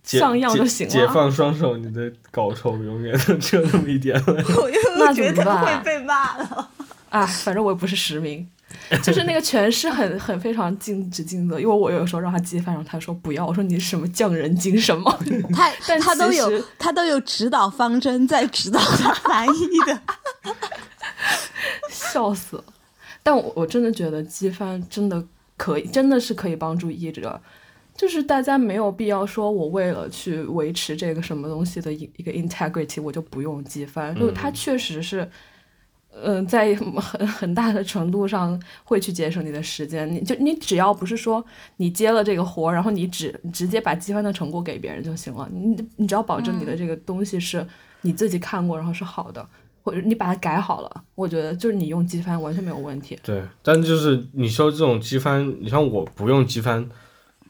[0.07, 0.91] 解像样就行了。
[0.91, 4.23] 解放双手，你的稿酬永远都只有那么一点了。
[4.57, 6.69] 我那又觉得怎么会被骂了。
[7.09, 8.47] 啊， 反正我也不是实名，
[9.03, 15.17] 就是那个诠释很很非常尽职尽责，因为我有时候让他接饭，然后他说不要，我说你什么匠人精神吗？
[15.53, 20.01] 他但他都有他都有指导方针在指导他翻译的。
[21.89, 22.63] 笑死了。
[23.23, 25.21] 但我我真的觉得机翻真的
[25.57, 27.41] 可以，真的是可以帮助译者。
[27.97, 34.15] 就是大家没有必要说，我为了去维持这个什么东西的一一个 integrity，我就不用机翻。
[34.15, 35.27] 就是它确实是，
[36.21, 40.07] 嗯、在很很大的程度上会去节省你的时间。
[40.13, 41.43] 你就你只要不是说
[41.77, 45.49] 你接了这个活，然后你只直接把机翻的成果给别人就行了。
[45.51, 47.65] 你你只要保证你的这个东西是
[48.01, 49.43] 你自己看过，然后是好的，
[49.83, 53.17] 或者你把它改好了，我觉得就是你用机翻完全没有问题。
[53.23, 56.87] 对，但就是你说这种机翻，你像我不用机翻，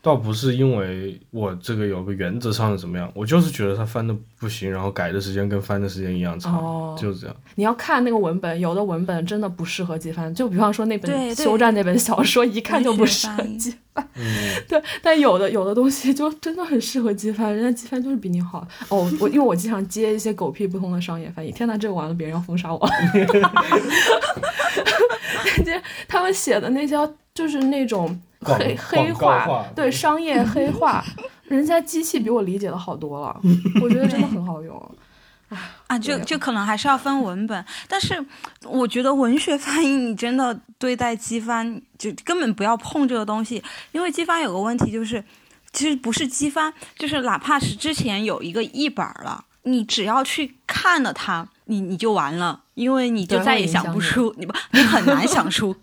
[0.08, 7.36] 倒不是因为我这个有个原则上的怎么样，我就是觉得它翻的不行，然后改的时间跟翻的时间一样长，哦就是这样。
[7.56, 14.08] 你要看那个文本，有的文本真的不适合机翻，就比方说那本休战那本小说，一看就不适合机翻。
[14.16, 14.24] 嗯，
[14.70, 18.66] 对，但有的有的东西就真的很适合机翻，人家机翻就是比你好。
[18.90, 22.80] 哦，我因为我经常接一些狗屁不通的商业翻译，天呐，这个完了，别人要封杀我。
[25.66, 26.96] 这他们写的那些
[27.34, 31.04] 就是那种广黑黑化对商业黑化，
[31.46, 33.42] 人家机器比我理解的好多了，
[33.82, 34.96] 我觉得真的很好用。
[35.88, 38.22] 啊，就对就可能还是要分文本，但是
[38.66, 43.64] 我觉得文学翻译你真的对待机翻就根本不要碰这个东西，
[43.94, 45.24] 因为机翻有个问题就是，
[45.72, 55.76] 其实不是机翻，就是哪怕是之前有一个译本了，你只要去看了它，你你就完了，因为你就再也想不出，你不你很难想出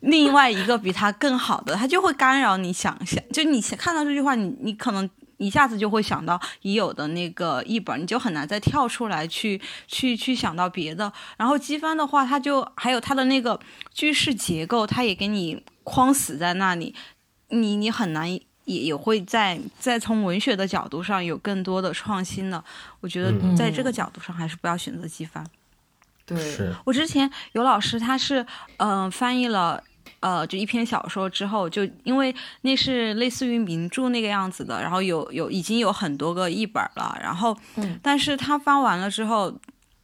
[0.00, 5.08] 另外一个比它更好的，它就会干扰你想象，就你看到这句话，你你可能。
[5.38, 11.12] 一下子就会想到已有的那个译本，你就很难再跳出来去去去想到别的。
[11.36, 13.60] 然后机翻的话，它就还有它的那个
[13.92, 16.94] 句式结构，它也给你框死在那里，
[17.50, 18.26] 你你很难
[18.66, 22.62] 也也会在在从文学的角度上有更多的创新的。
[23.00, 25.44] 我觉得嗯在这个角度上，还是不要选择机翻。
[26.26, 26.36] 对，
[26.84, 28.42] 我之前有老师，他是
[28.76, 29.82] 嗯、呃翻译了。
[30.20, 39.52] 呃，就一篇小说之后，就因为那是类似于名著那个样子的，然后有有已经有很多个译本了，然后，嗯但是他翻完了之后，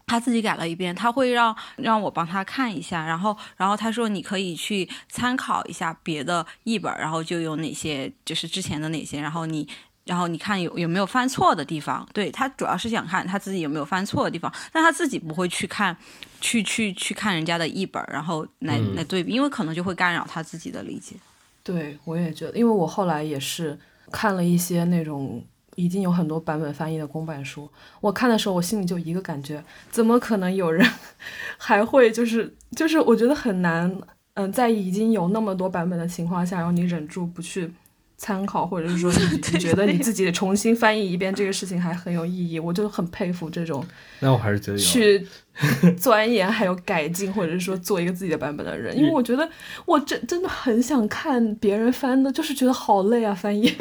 [0.06, 9.66] 他自己改了一遍，他会让让我帮他看一下，然后然后他说你可以去参考一下别的译本，然后就有哪些就是之前的哪些，然后你
[10.04, 15.96] 然后你看有有没有犯错的地方，对他主要是想看他自己有没有犯错的地方，但他自己不会去看
[16.40, 21.14] 去去去看人家的译本，然后来、嗯来对比，因为可能就会干扰他自己的理解。
[21.62, 23.78] 对，我也觉得，因为我后来也是
[24.10, 25.40] 看了一些那种
[25.76, 27.68] 已经有很多版本翻译的公版书，
[28.00, 30.86] 我看的时候，我心里就一个感觉：怎么可能有人
[31.58, 33.94] 还会就是就是我觉得很难，
[34.34, 37.70] 嗯、在已经有那么多版本的情况下，然后你忍住不去。
[38.18, 43.84] 参考，或者是说 你你觉得你自己重新翻译一遍这个事情还很有意义，我就很佩服这种
[44.20, 44.78] 那我还是觉得有。
[44.78, 45.26] 去
[45.98, 49.48] 钻研还有改进，或者是说做一个自己的版本的人，因为我觉得
[49.84, 53.72] 我真真的很想看别人翻的，就是觉得好累啊，翻译。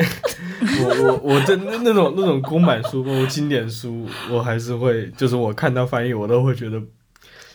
[0.84, 6.82] 我我我真的那种那种公版书，包括经典书，我还是会，就是我看到翻译，我都会觉得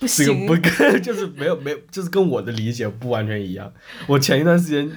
[0.00, 3.72] 不行，这个不跟， 就是没有没有，就是跟我的理解不完全一样。
[4.06, 4.90] 我前一段时间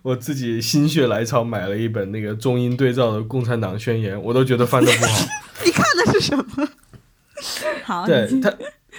[0.00, 5.26] 我自己心血来潮买了一本那个中英对照的《共产党宣言》，我都觉得翻的不好。
[5.64, 6.68] 你看的是什么？
[7.84, 8.52] 好，对他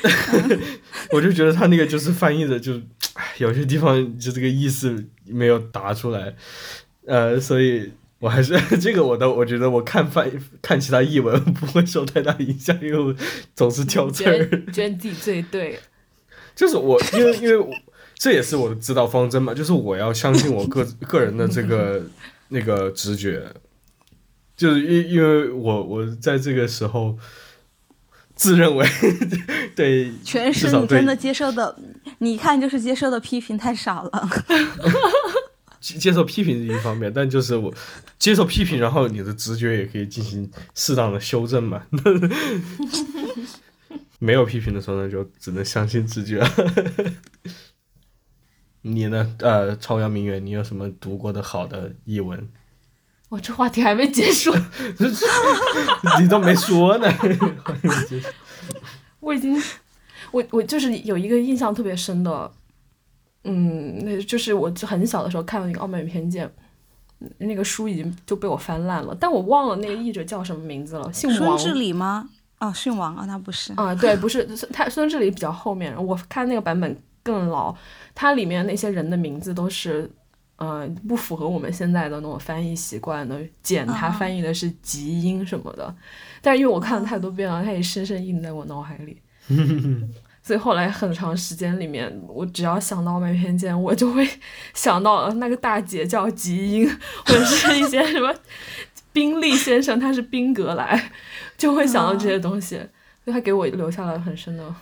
[1.12, 2.74] 我就觉得他那个就是翻译的就，
[3.14, 6.36] 唉有些地方就这个意思没有答出来，
[7.06, 10.32] 呃，所以我还是这个我都我觉得我看翻
[10.62, 13.16] 看其他译文不会受太大影响，因为我
[13.56, 14.46] 总是挑刺儿。
[14.46, 15.80] 得觉得自己最对。
[16.56, 17.74] 就是我，因为因为我
[18.16, 22.02] 这也是我的指导方针嘛，就是我要相信我个个人的这个
[22.50, 23.44] 那个直觉，
[24.56, 27.18] 就是因因为我我在这个时候
[28.36, 28.86] 自认为
[29.76, 31.76] 对全是你真的接受的，
[32.20, 34.30] 你一看就是接受的批评太少了。
[35.80, 37.74] 接接受批评是一方面，但就是我
[38.18, 41.84] 接受批评，然后你的直觉也可以进行适当的修正嘛。
[44.20, 46.42] 没有批评的时候呢，就只能相信直觉。
[48.82, 49.36] 你呢？
[49.40, 52.48] 呃，朝阳明月，你有什么读过的好的译文？
[53.34, 54.54] 我这话题还没结束，
[56.22, 57.12] 你都没说呢。
[59.20, 59.60] 我已经，
[60.32, 62.52] 我我就是有一个印象特别深的，
[63.44, 66.46] 嗯，那就是我就很小的时候看了那个《傲慢与偏见》，
[67.22, 71.58] 嗯那个书已经就被我翻烂了，但我忘了那个译者叫什么名字了，姓王。
[71.58, 72.30] 孙志礼吗？
[72.60, 73.74] 哦，姓王啊，那不是。
[73.78, 77.76] 啊，对，不是他孙志礼比较后面，我看那个版本更老，
[78.14, 80.12] 它里面那些人的名字都是，
[80.64, 85.94] 呃，不符合我们现在的那种翻译习惯的，简他啊翻译的是吉音什么的，
[86.42, 89.18] 但是因为我看了太多遍了，它也深深印在我脑海里。
[90.42, 94.28] 所以后来很长时间里面，我只要想到《傲慢与偏见》，我就会
[94.74, 96.90] 想到呃那个大姐叫吉英，
[97.26, 98.34] 或者是一些什么
[99.14, 101.12] 宾利先生他是宾格莱，
[101.58, 102.76] 就会想到这些东西，
[103.24, 104.76] 所以他给我留下了很深的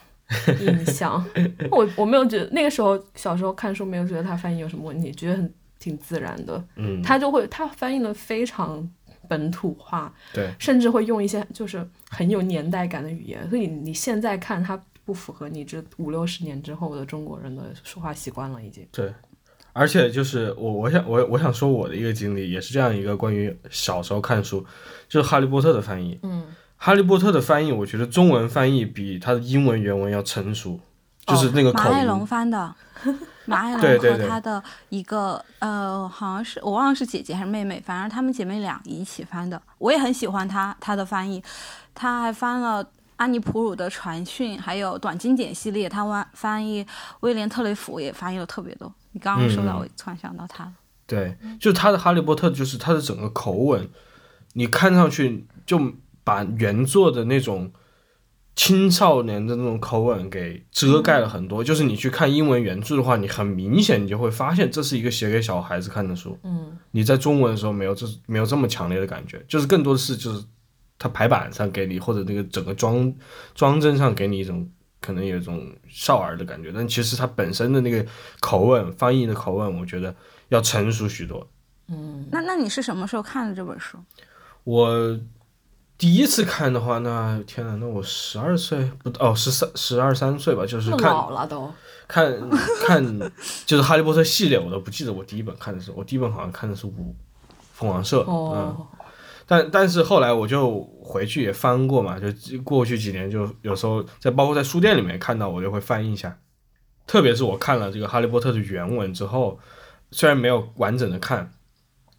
[0.61, 1.23] 印象。
[1.69, 6.63] 我我没有觉得那个时候小时候看书没有觉得他翻译有什么问题，觉得很挺自然的。
[6.77, 8.89] 嗯，他就会他翻译的非常
[9.27, 18.87] 本土化，对，甚至会用一些就是很有年代感的语言，所以你现在看他不符合你这五六十年之后的中国人的说话习惯了，已经。
[18.91, 19.11] 对，
[19.73, 24.65] 而且就是我，我想我我想说我的一个经历，也是这样一个关于小时候看书，
[25.09, 26.19] 就是《哈利波特》的翻译。
[26.23, 26.45] 嗯，
[26.77, 30.79] 哈利波特的翻译，我觉得中文翻译比它的英文原文要成熟，
[31.25, 32.25] 就是那个口马爱龙。
[32.25, 32.75] 翻的，
[33.51, 39.61] 马爱龙对对对和他的一个呃，好像是我忘了是姐姐还是妹妹，反正她们姐妹俩一起翻的。
[39.77, 41.43] 我也很喜欢她她的翻译，
[41.93, 42.83] 她还翻了
[43.17, 46.85] 安妮普鲁的传讯，还有短经典系列，他翻翻译
[47.19, 48.91] 威廉特雷弗也翻译了特别多。
[49.11, 50.73] 你刚刚说到，嗯我突然想到他了。
[51.05, 53.89] 对，就是他的《哈利波特》，就是他的整个口吻
[54.53, 55.93] 你看上去就
[56.23, 57.71] 把原作的那种
[58.55, 61.63] 青少年的那种口吻给遮盖了很多。
[61.63, 66.37] 就是你去看英文原著的话，你很明显你就会发现这是一个写给小孩子看的书。
[66.43, 70.43] 嗯，你在中文的时候没有这没有这么强烈的感觉，就是更多的是就是
[70.99, 73.13] 它排版上给你或者那个整个装
[73.55, 78.05] 装帧上给你一种可能有一种少儿的感觉，但其实它本身的那个
[78.39, 80.13] 口吻翻译的口吻，我觉得
[80.49, 81.47] 要成熟许多。
[81.87, 83.97] 嗯那那你是什么时候看的这本书？
[84.63, 85.19] 我
[86.01, 91.71] 第一次看的话，那天呐，那我十二岁不哦十三十二三岁吧，就是看老了都。
[92.07, 92.35] 看
[92.87, 93.19] 看
[93.67, 97.15] 就是《哈利波特》系列，我都不记得我第一本看的是，我第一本好像看的是五
[97.73, 98.87] 凤凰社，嗯，哦，
[99.45, 102.27] 但但是后来我就回去也翻过嘛，就
[102.63, 106.35] 过去几年就有时候在包括在书店里面看到，我就会翻一下。
[107.05, 109.59] 特别是我看了这个《哈利波特》的原文之后，
[110.09, 111.53] 虽然没有完整的看，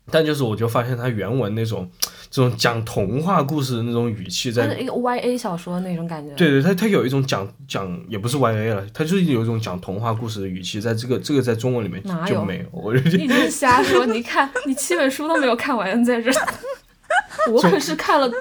[0.08, 1.90] 但就是我就发现它原文那种
[2.32, 6.34] 这种讲童话故事的那种语气在一个 Y A 小说那种感觉。
[6.34, 14.06] 对对，他他有一种讲讲也不是 Y A 了，他就是有一种讲童话故事的语气，在这个这个在中文里面就没有，我你这是瞎说！
[14.06, 16.54] 你看，你七本书都没有看完，在这儿，
[17.52, 18.32] 我可是看了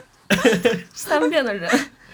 [0.93, 1.69] 三遍的人，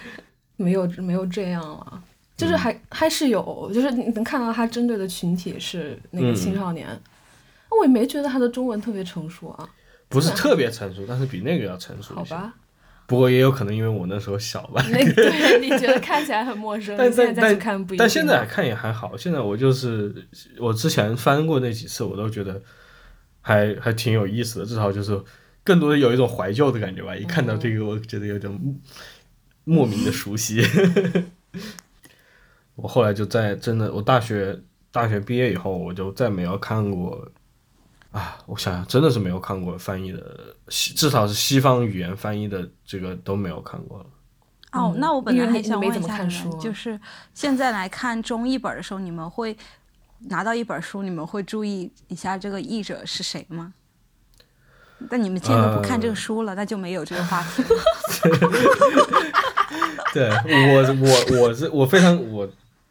[0.58, 2.02] 没有没有这样了，
[2.36, 6.88] 就是还、还是有，就是你能看到他针对的群体是那个青少年，
[7.70, 9.70] 我也没觉得他的中文特别成熟啊，
[10.10, 12.36] 不是特别成熟，但是比那个要成熟一些。
[12.36, 12.54] 好吧？
[13.08, 18.00] 不过也有可能因为我那时候小吧，那 对你觉得看起来很陌生， 但现在再去看不一定。
[18.00, 19.16] 但现在看也还好。
[19.16, 20.14] 现在我就是
[20.60, 22.62] 我之前翻过那几次，我都觉得
[23.40, 25.18] 还还挺有意思的，至少就是
[25.64, 27.16] 更多的有一种怀旧的感觉吧。
[27.16, 28.52] 一看到这个，我觉得有点
[29.64, 30.62] 莫名的熟悉。
[32.76, 34.60] 我后来就在真的，我大学
[34.92, 37.32] 大学毕业以后，我就再没有看过
[38.18, 44.06] 啊，我想想，真的是没有看过翻译的西，至少是西方语言翻译的这个都没有看过了。
[44.72, 47.00] 哦，嗯那我本来还想问一下你们，看书啊就是
[47.34, 49.56] 现在来看中译本的时候，你们会
[50.30, 53.74] 拿到一本书，你们会注意一下这个译者是谁吗？
[55.10, 57.70] 但你们现在都不看这个书了，那就没有这个话题了。
[60.12, 62.50] 对我我我是我非常我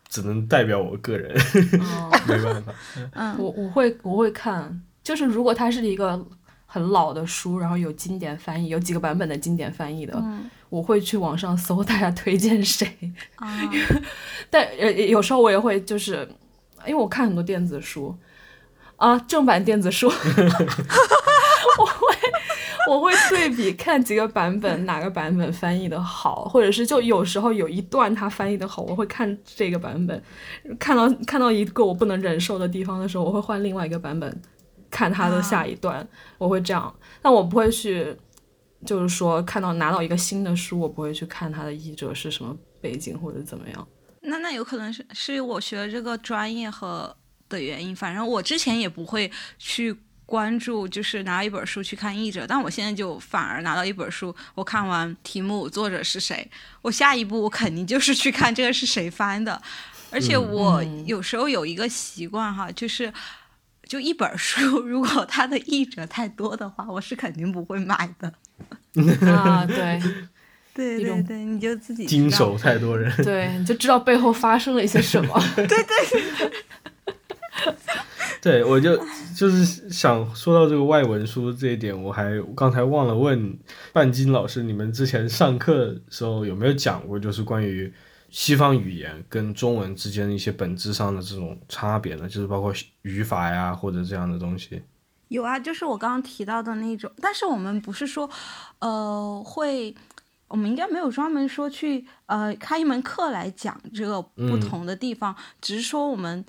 [0.08, 1.36] 只能代表我个人，
[1.80, 2.72] 哦 没办法。
[3.12, 6.20] 嗯，我我会我会看，就是如果它是一个
[6.66, 12.88] 很老的书，然后有经典翻译，有几个版本的经典翻译的，嗯我会去网上搜大家推荐谁。
[13.36, 13.56] 啊，
[14.50, 16.28] 但呃有时候我也会就是，
[16.84, 18.12] 因为我看很多电子书
[18.96, 20.08] 啊，正版电子书，
[21.78, 22.16] 我会
[22.90, 30.20] 我会对比看几个版本，哪个版本翻译的好，或者是就有时候有一段它翻译的好，我会看这个版本，
[30.80, 34.42] 看到看到一个我不能忍受的地方的时候，我会换另外一个版本
[34.90, 36.06] 看他的下一段，
[36.38, 38.16] 我会这样，但我不会去。
[38.84, 43.88] 就是说，看到拿到一个新的书，我不会去看他的译者是什么背景或者怎么样。
[44.20, 47.16] 那那有可能是是我学的这个专业和
[47.48, 56.48] 的原因，反正我之前也不会去关注，就是拿一本书去看译者，但我现在就反而拿到一本书，我看完题目作者是谁，
[56.82, 59.60] 我下一步我肯定就是去看这个是谁翻的，
[60.12, 63.12] 而且我嗯有时候有一个习惯哈，就是。
[63.86, 68.32] 就一本书， 如果它的译者太多的话，我是肯定不会买的。
[69.30, 70.00] 啊，对
[70.74, 75.40] 对对对，你就自己经手太多人，对，你就知道背后发生了一些什么。
[78.42, 78.96] 对我就
[79.34, 83.58] 就是想说到这个外文书这一点，我还刚才忘了问
[83.92, 87.92] 半金老师，你们之前上课的时候有没有讲过，就是关于
[88.36, 92.28] 西方语言跟中文之间的一些本质上的这种差别呢？
[92.28, 92.70] 就是包括
[93.00, 94.82] 语法呀或者这样的东西。
[95.28, 98.28] 有啊，就是我刚刚提到的那种，但是我们不是说，
[98.80, 99.94] 呃，会，
[100.48, 106.44] 我们应该没有专门说去呃开一门课来讲这个不同的地方，只是说我们，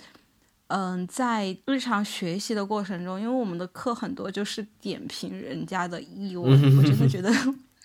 [0.67, 7.31] 嗯、在日常学习的过程中，因为我们的课很多就是点评人家的译文，我真的觉得，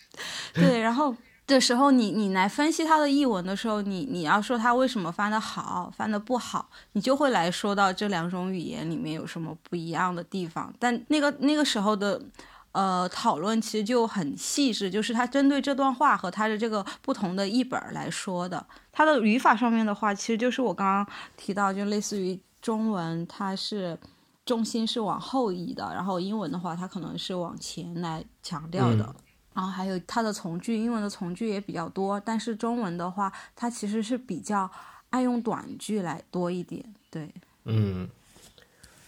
[0.54, 1.14] 对，然后。
[1.46, 10.72] 的时候你，你来分析他的译文的时候，你你要说他为什么翻的好，翻的不好，你就会来说到这两种语言里面有什么不一样的地方。
[10.78, 12.22] 但那个那个时候的
[12.70, 18.64] 呃讨论其实就很细致，就是他针对这段话和他的这个不同的译本来说的。
[18.92, 23.98] 他的语法上面的话，其实就是我刚刚提到，就类似于中文它是
[24.46, 29.14] 重心是往后移的，然后英文的话它可能是往前来强调的。
[29.54, 34.70] 然后还有它的从句，英文的从句也比较多，但是中文的话，它其实是比较
[35.10, 36.82] 爱用短句来多一点。
[37.10, 37.28] 对，
[37.64, 38.08] 嗯，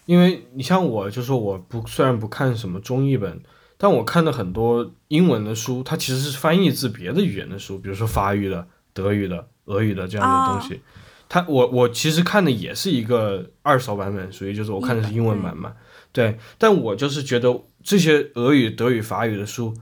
[0.07, 3.41] 因为你像我，就是我不虽然不看什么中译本，
[3.79, 10.81] 但我看的很多英文的书，它其实是翻译自别的语言的书，比如说法语的、德语的、俄语的这样的东西。
[11.27, 15.73] 它我我其实看的也是一个二手版本，属于就是我看的是英文版嘛。
[16.13, 19.75] 对，但我就是觉得这些俄语、德语、法语的书，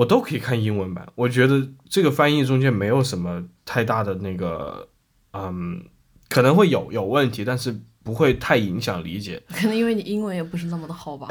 [0.00, 1.06] 我都可以看英文版。
[1.14, 4.88] 我觉得这个翻译中间没有什么太大的那个，
[5.34, 5.84] 嗯，
[6.30, 9.42] 可能会有有问题，但是不会太影响理解。
[9.52, 11.28] 可能因为你英文也不是那么的好吧。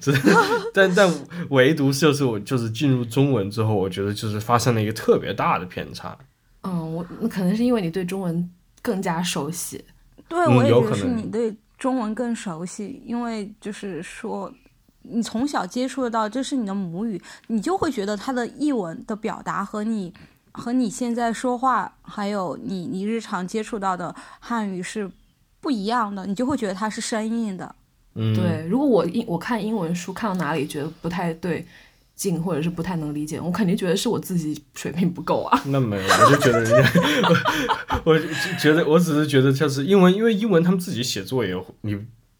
[0.72, 1.12] 但但
[1.50, 6.16] 唯独就是我就是进入中文之后，我觉得就是发生了一个特别大的偏差。
[6.62, 8.50] 嗯，我那可能是因为你对中文
[8.80, 9.84] 更加熟悉。
[10.26, 14.50] 对，嗯我也觉得是有可能你对中文更熟悉，因为就是说，
[15.10, 20.12] 你从小接触得到，这是你的母语，你就会觉得它的译文的表达和你
[20.52, 25.10] 和你现在说话，还有你你日常接触到的汉语是
[25.60, 27.74] 不一样的，你就会觉得它是生硬的。
[28.14, 31.64] 嗯，对，如果我英我看英文书看到哪里觉得不太对
[32.16, 35.62] 劲，或者是不太能理解，我肯定觉得是我自己水平不够啊。
[35.66, 36.90] 那没有，我就觉得人家，
[38.04, 38.26] 我我就
[38.58, 41.96] 觉得，我只是觉得就是英文，因为英文他们自己写作也，你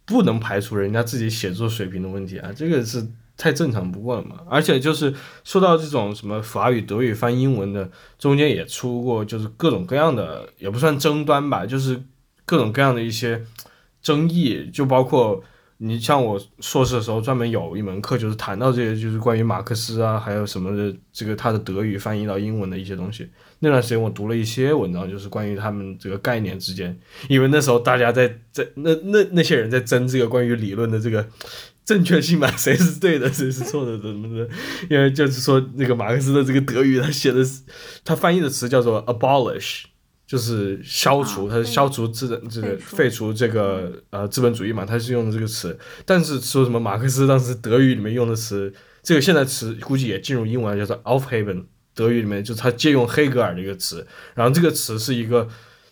[0.09, 3.07] 不能排除人家自己写作水平的问题啊，这个是
[3.37, 4.41] 太正常不过了嘛。
[4.49, 7.89] 而且就是说到这种什么法语、德语翻英文的，
[8.19, 12.03] 中间也出过就是各种各样的，也不算争端吧，就是
[12.45, 13.45] 各种各样的一些
[14.03, 15.45] 争议，就包括。
[15.81, 23.29] 你像我硕士的时候，专门有一门课就是谈到这些，就是关于马克思啊，还有什么的这个他的德语翻译到英文的一些东西。
[23.61, 26.99] 那段时间我读了一些文章，就是关于他们这个概念之间，
[27.29, 31.25] 因为那时候大家在在那那那些人在争这个关于理论的这个
[31.85, 34.49] 正确性嘛，谁是对的，谁是错的，怎么的？
[34.91, 37.45] 因为就是说那个马克思的这个德语，他写的
[38.05, 39.85] 他翻译的词叫做 abolish。
[40.29, 45.77] 就是消除，啊它是消除资本这个废除这个呃资本主义嘛，它是用的这个词。
[46.05, 48.71] 但是说什么马克思当时德语里面用的词，
[49.03, 51.65] 这个现在词估计也进入英文了，叫做 Aufheben。
[51.95, 55.49] 德语里面就是他借用黑格尔的一个词，然后这个词是一个，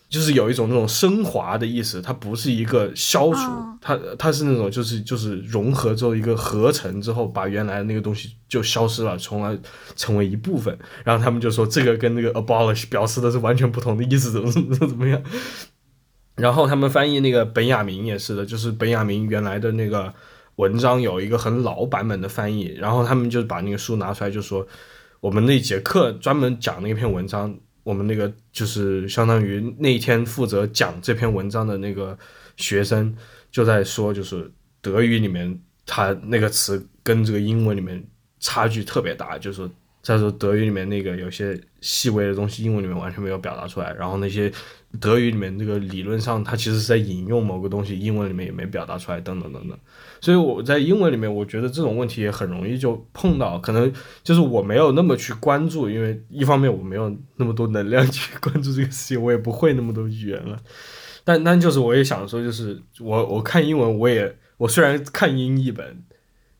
[0.09, 9.57] 就是有一种那种升华的意思，它不是一个消除，哦它它是那种就是就是融合之后一个合成之后，把原来的那个东西就消失了，从而
[9.95, 10.77] 成为一部分。
[11.03, 15.21] 然后他们就说这个跟那个 abolish 表示的是完全不同的意思，怎么怎么怎么样。
[16.35, 20.13] 然后他们翻译那个本雅明也是的，就是本雅明原来的那个
[20.57, 24.65] 文章有一个很老版本的翻译，然后他们就把那个书拿出来，就说
[25.19, 27.57] 我们那节课专门讲那篇文章，
[27.87, 32.17] 我们那个就是相当于那一天负责讲这篇文章的那个
[32.57, 33.15] 学生
[33.49, 38.05] 就在说，就是德语里面他那个词跟这个英文里面
[38.41, 39.71] 差距特别大，就是说
[40.01, 44.51] 在说德语里面那个有些细微的东西，英文里面完全没有表达出来，然后那些
[44.99, 49.77] 德语里面这个理论上它其实是在引用某个东西，英文里面也没表达出来，等等等等。
[50.21, 53.91] 所以我在英文里面，我觉得这种问题也很容易就碰到，可能
[54.23, 60.57] 就是我没有那么去关注，因为一方面我没有那么多能量去关注这个事情，我也不会那么多语言了。
[61.23, 66.03] 但但就是我也想说，就是我我看英文，我也我虽然看英译本，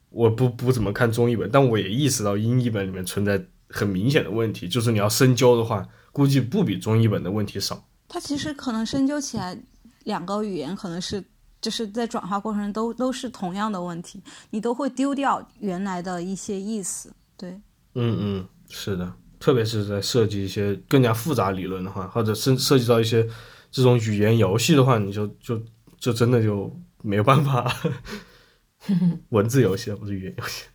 [0.09, 7.86] 我不不怎么看中译本，但我也意识到英译本里面存在很明显的问题，就是你要深究的话，估计不比中译本的问题少。
[8.07, 9.57] 它其实可能深究起来，
[10.03, 11.23] 两个语言可能是
[11.59, 17.11] 就是在转化过程中都都是同样的问题，你都会丢掉原来的一些意思。
[17.35, 17.51] 对，
[17.95, 23.27] 嗯嗯，是的，特别是在设计一些更加复杂理论的话，或者是涉及到一些
[23.69, 25.61] 这种语言游戏的话，你就就
[25.99, 27.71] 就真的就没有办法。
[29.29, 30.65] 文字游戏不是语言游戏。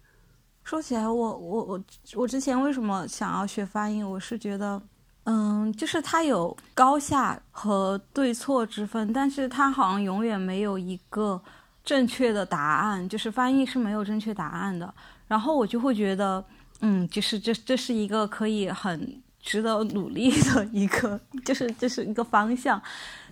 [0.64, 4.08] 说起来我，我我我之前为什么想要学发音？
[4.08, 4.80] 我是觉得，
[5.24, 11.40] 嗯，就是它有高下和对错之分，但是它好像永远没有一个
[11.84, 14.92] 正确的答案，就是翻译是没有正确答案的。
[15.28, 16.44] 然后我就会觉得，
[16.80, 22.82] 嗯，就是这这是一个可以很值得努力的一个， 就是这是一个方向。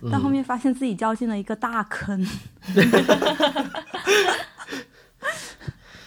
[0.09, 2.25] 但后面发现自己掉进了一个大坑。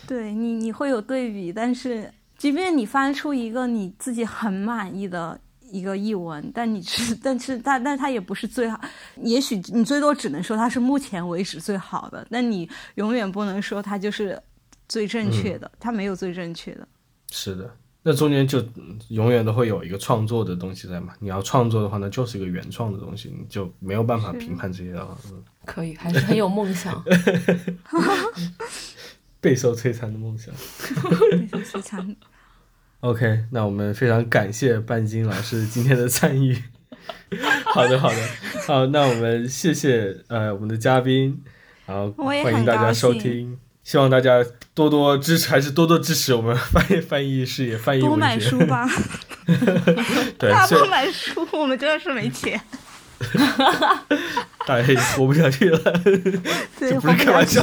[0.06, 5.40] 对你，你会有对比，但是即便你翻出一个你自己很满意的
[5.74, 8.80] 一个译文，但你是， 但是但但它也不是最好，
[9.22, 14.40] 也许你最多只能说它是目前为止最好的，但你永远不能说它就是
[14.88, 16.86] 最正确的，它没有最正确的。
[17.32, 17.68] 是的，
[18.02, 21.12] 那中间就嗯永远都会有一个创作的东西在嘛。
[21.18, 25.18] 你要创作的话，那就是一个原创的东西，你就没有办法评判这些了。
[25.30, 27.02] 嗯可以，还是很有梦想。
[29.40, 30.54] 备受摧残的梦想。
[31.64, 32.16] 非常
[33.04, 36.56] OK，那我们非常感谢半斤老师今天的参与。
[37.66, 38.16] 好的，好的，
[38.66, 41.38] 好，那我们谢谢呃我们的嘉宾，
[41.84, 44.42] 然后欢迎大家收听希望大家
[44.72, 48.58] 多多支持，还是多多支持我们翻译翻译事业，翻译多文学买书。
[48.66, 48.88] 吧，
[50.40, 52.58] 对，大家虽多买书，我们真的是没钱。
[54.66, 55.78] 大家活不下去了，
[56.78, 57.62] 对， 这不活是开玩笑。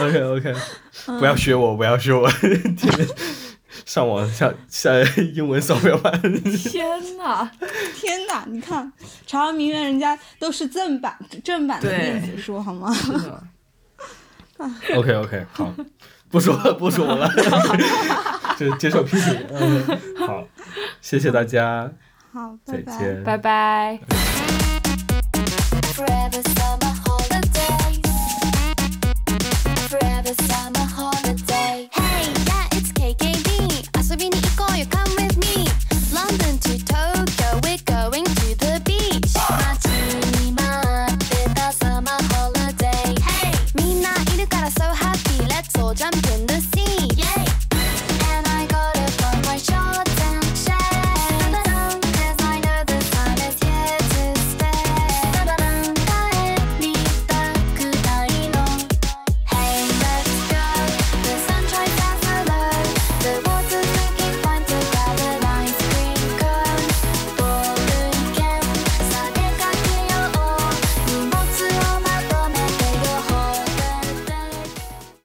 [0.00, 0.54] OK OK，
[1.18, 3.08] 不要学我，不要学我，天天
[3.84, 4.90] 上网下下
[5.34, 6.20] 英文扫描版。
[6.56, 7.48] 天哪！
[7.94, 8.44] 天哪！
[8.48, 8.84] 你看
[9.26, 12.92] 《朝阳名媛》，人家都是正版正版的对电子书，好吗
[14.96, 15.72] ？OK OK，好，
[16.30, 17.30] 不说了，不说了，
[18.58, 19.46] 就接受批评。
[19.50, 20.44] 嗯，好，
[21.00, 21.92] 谢谢大家，
[22.34, 23.14] 好，拜拜。
[23.24, 24.00] 拜拜。
[25.94, 26.83] Forever summer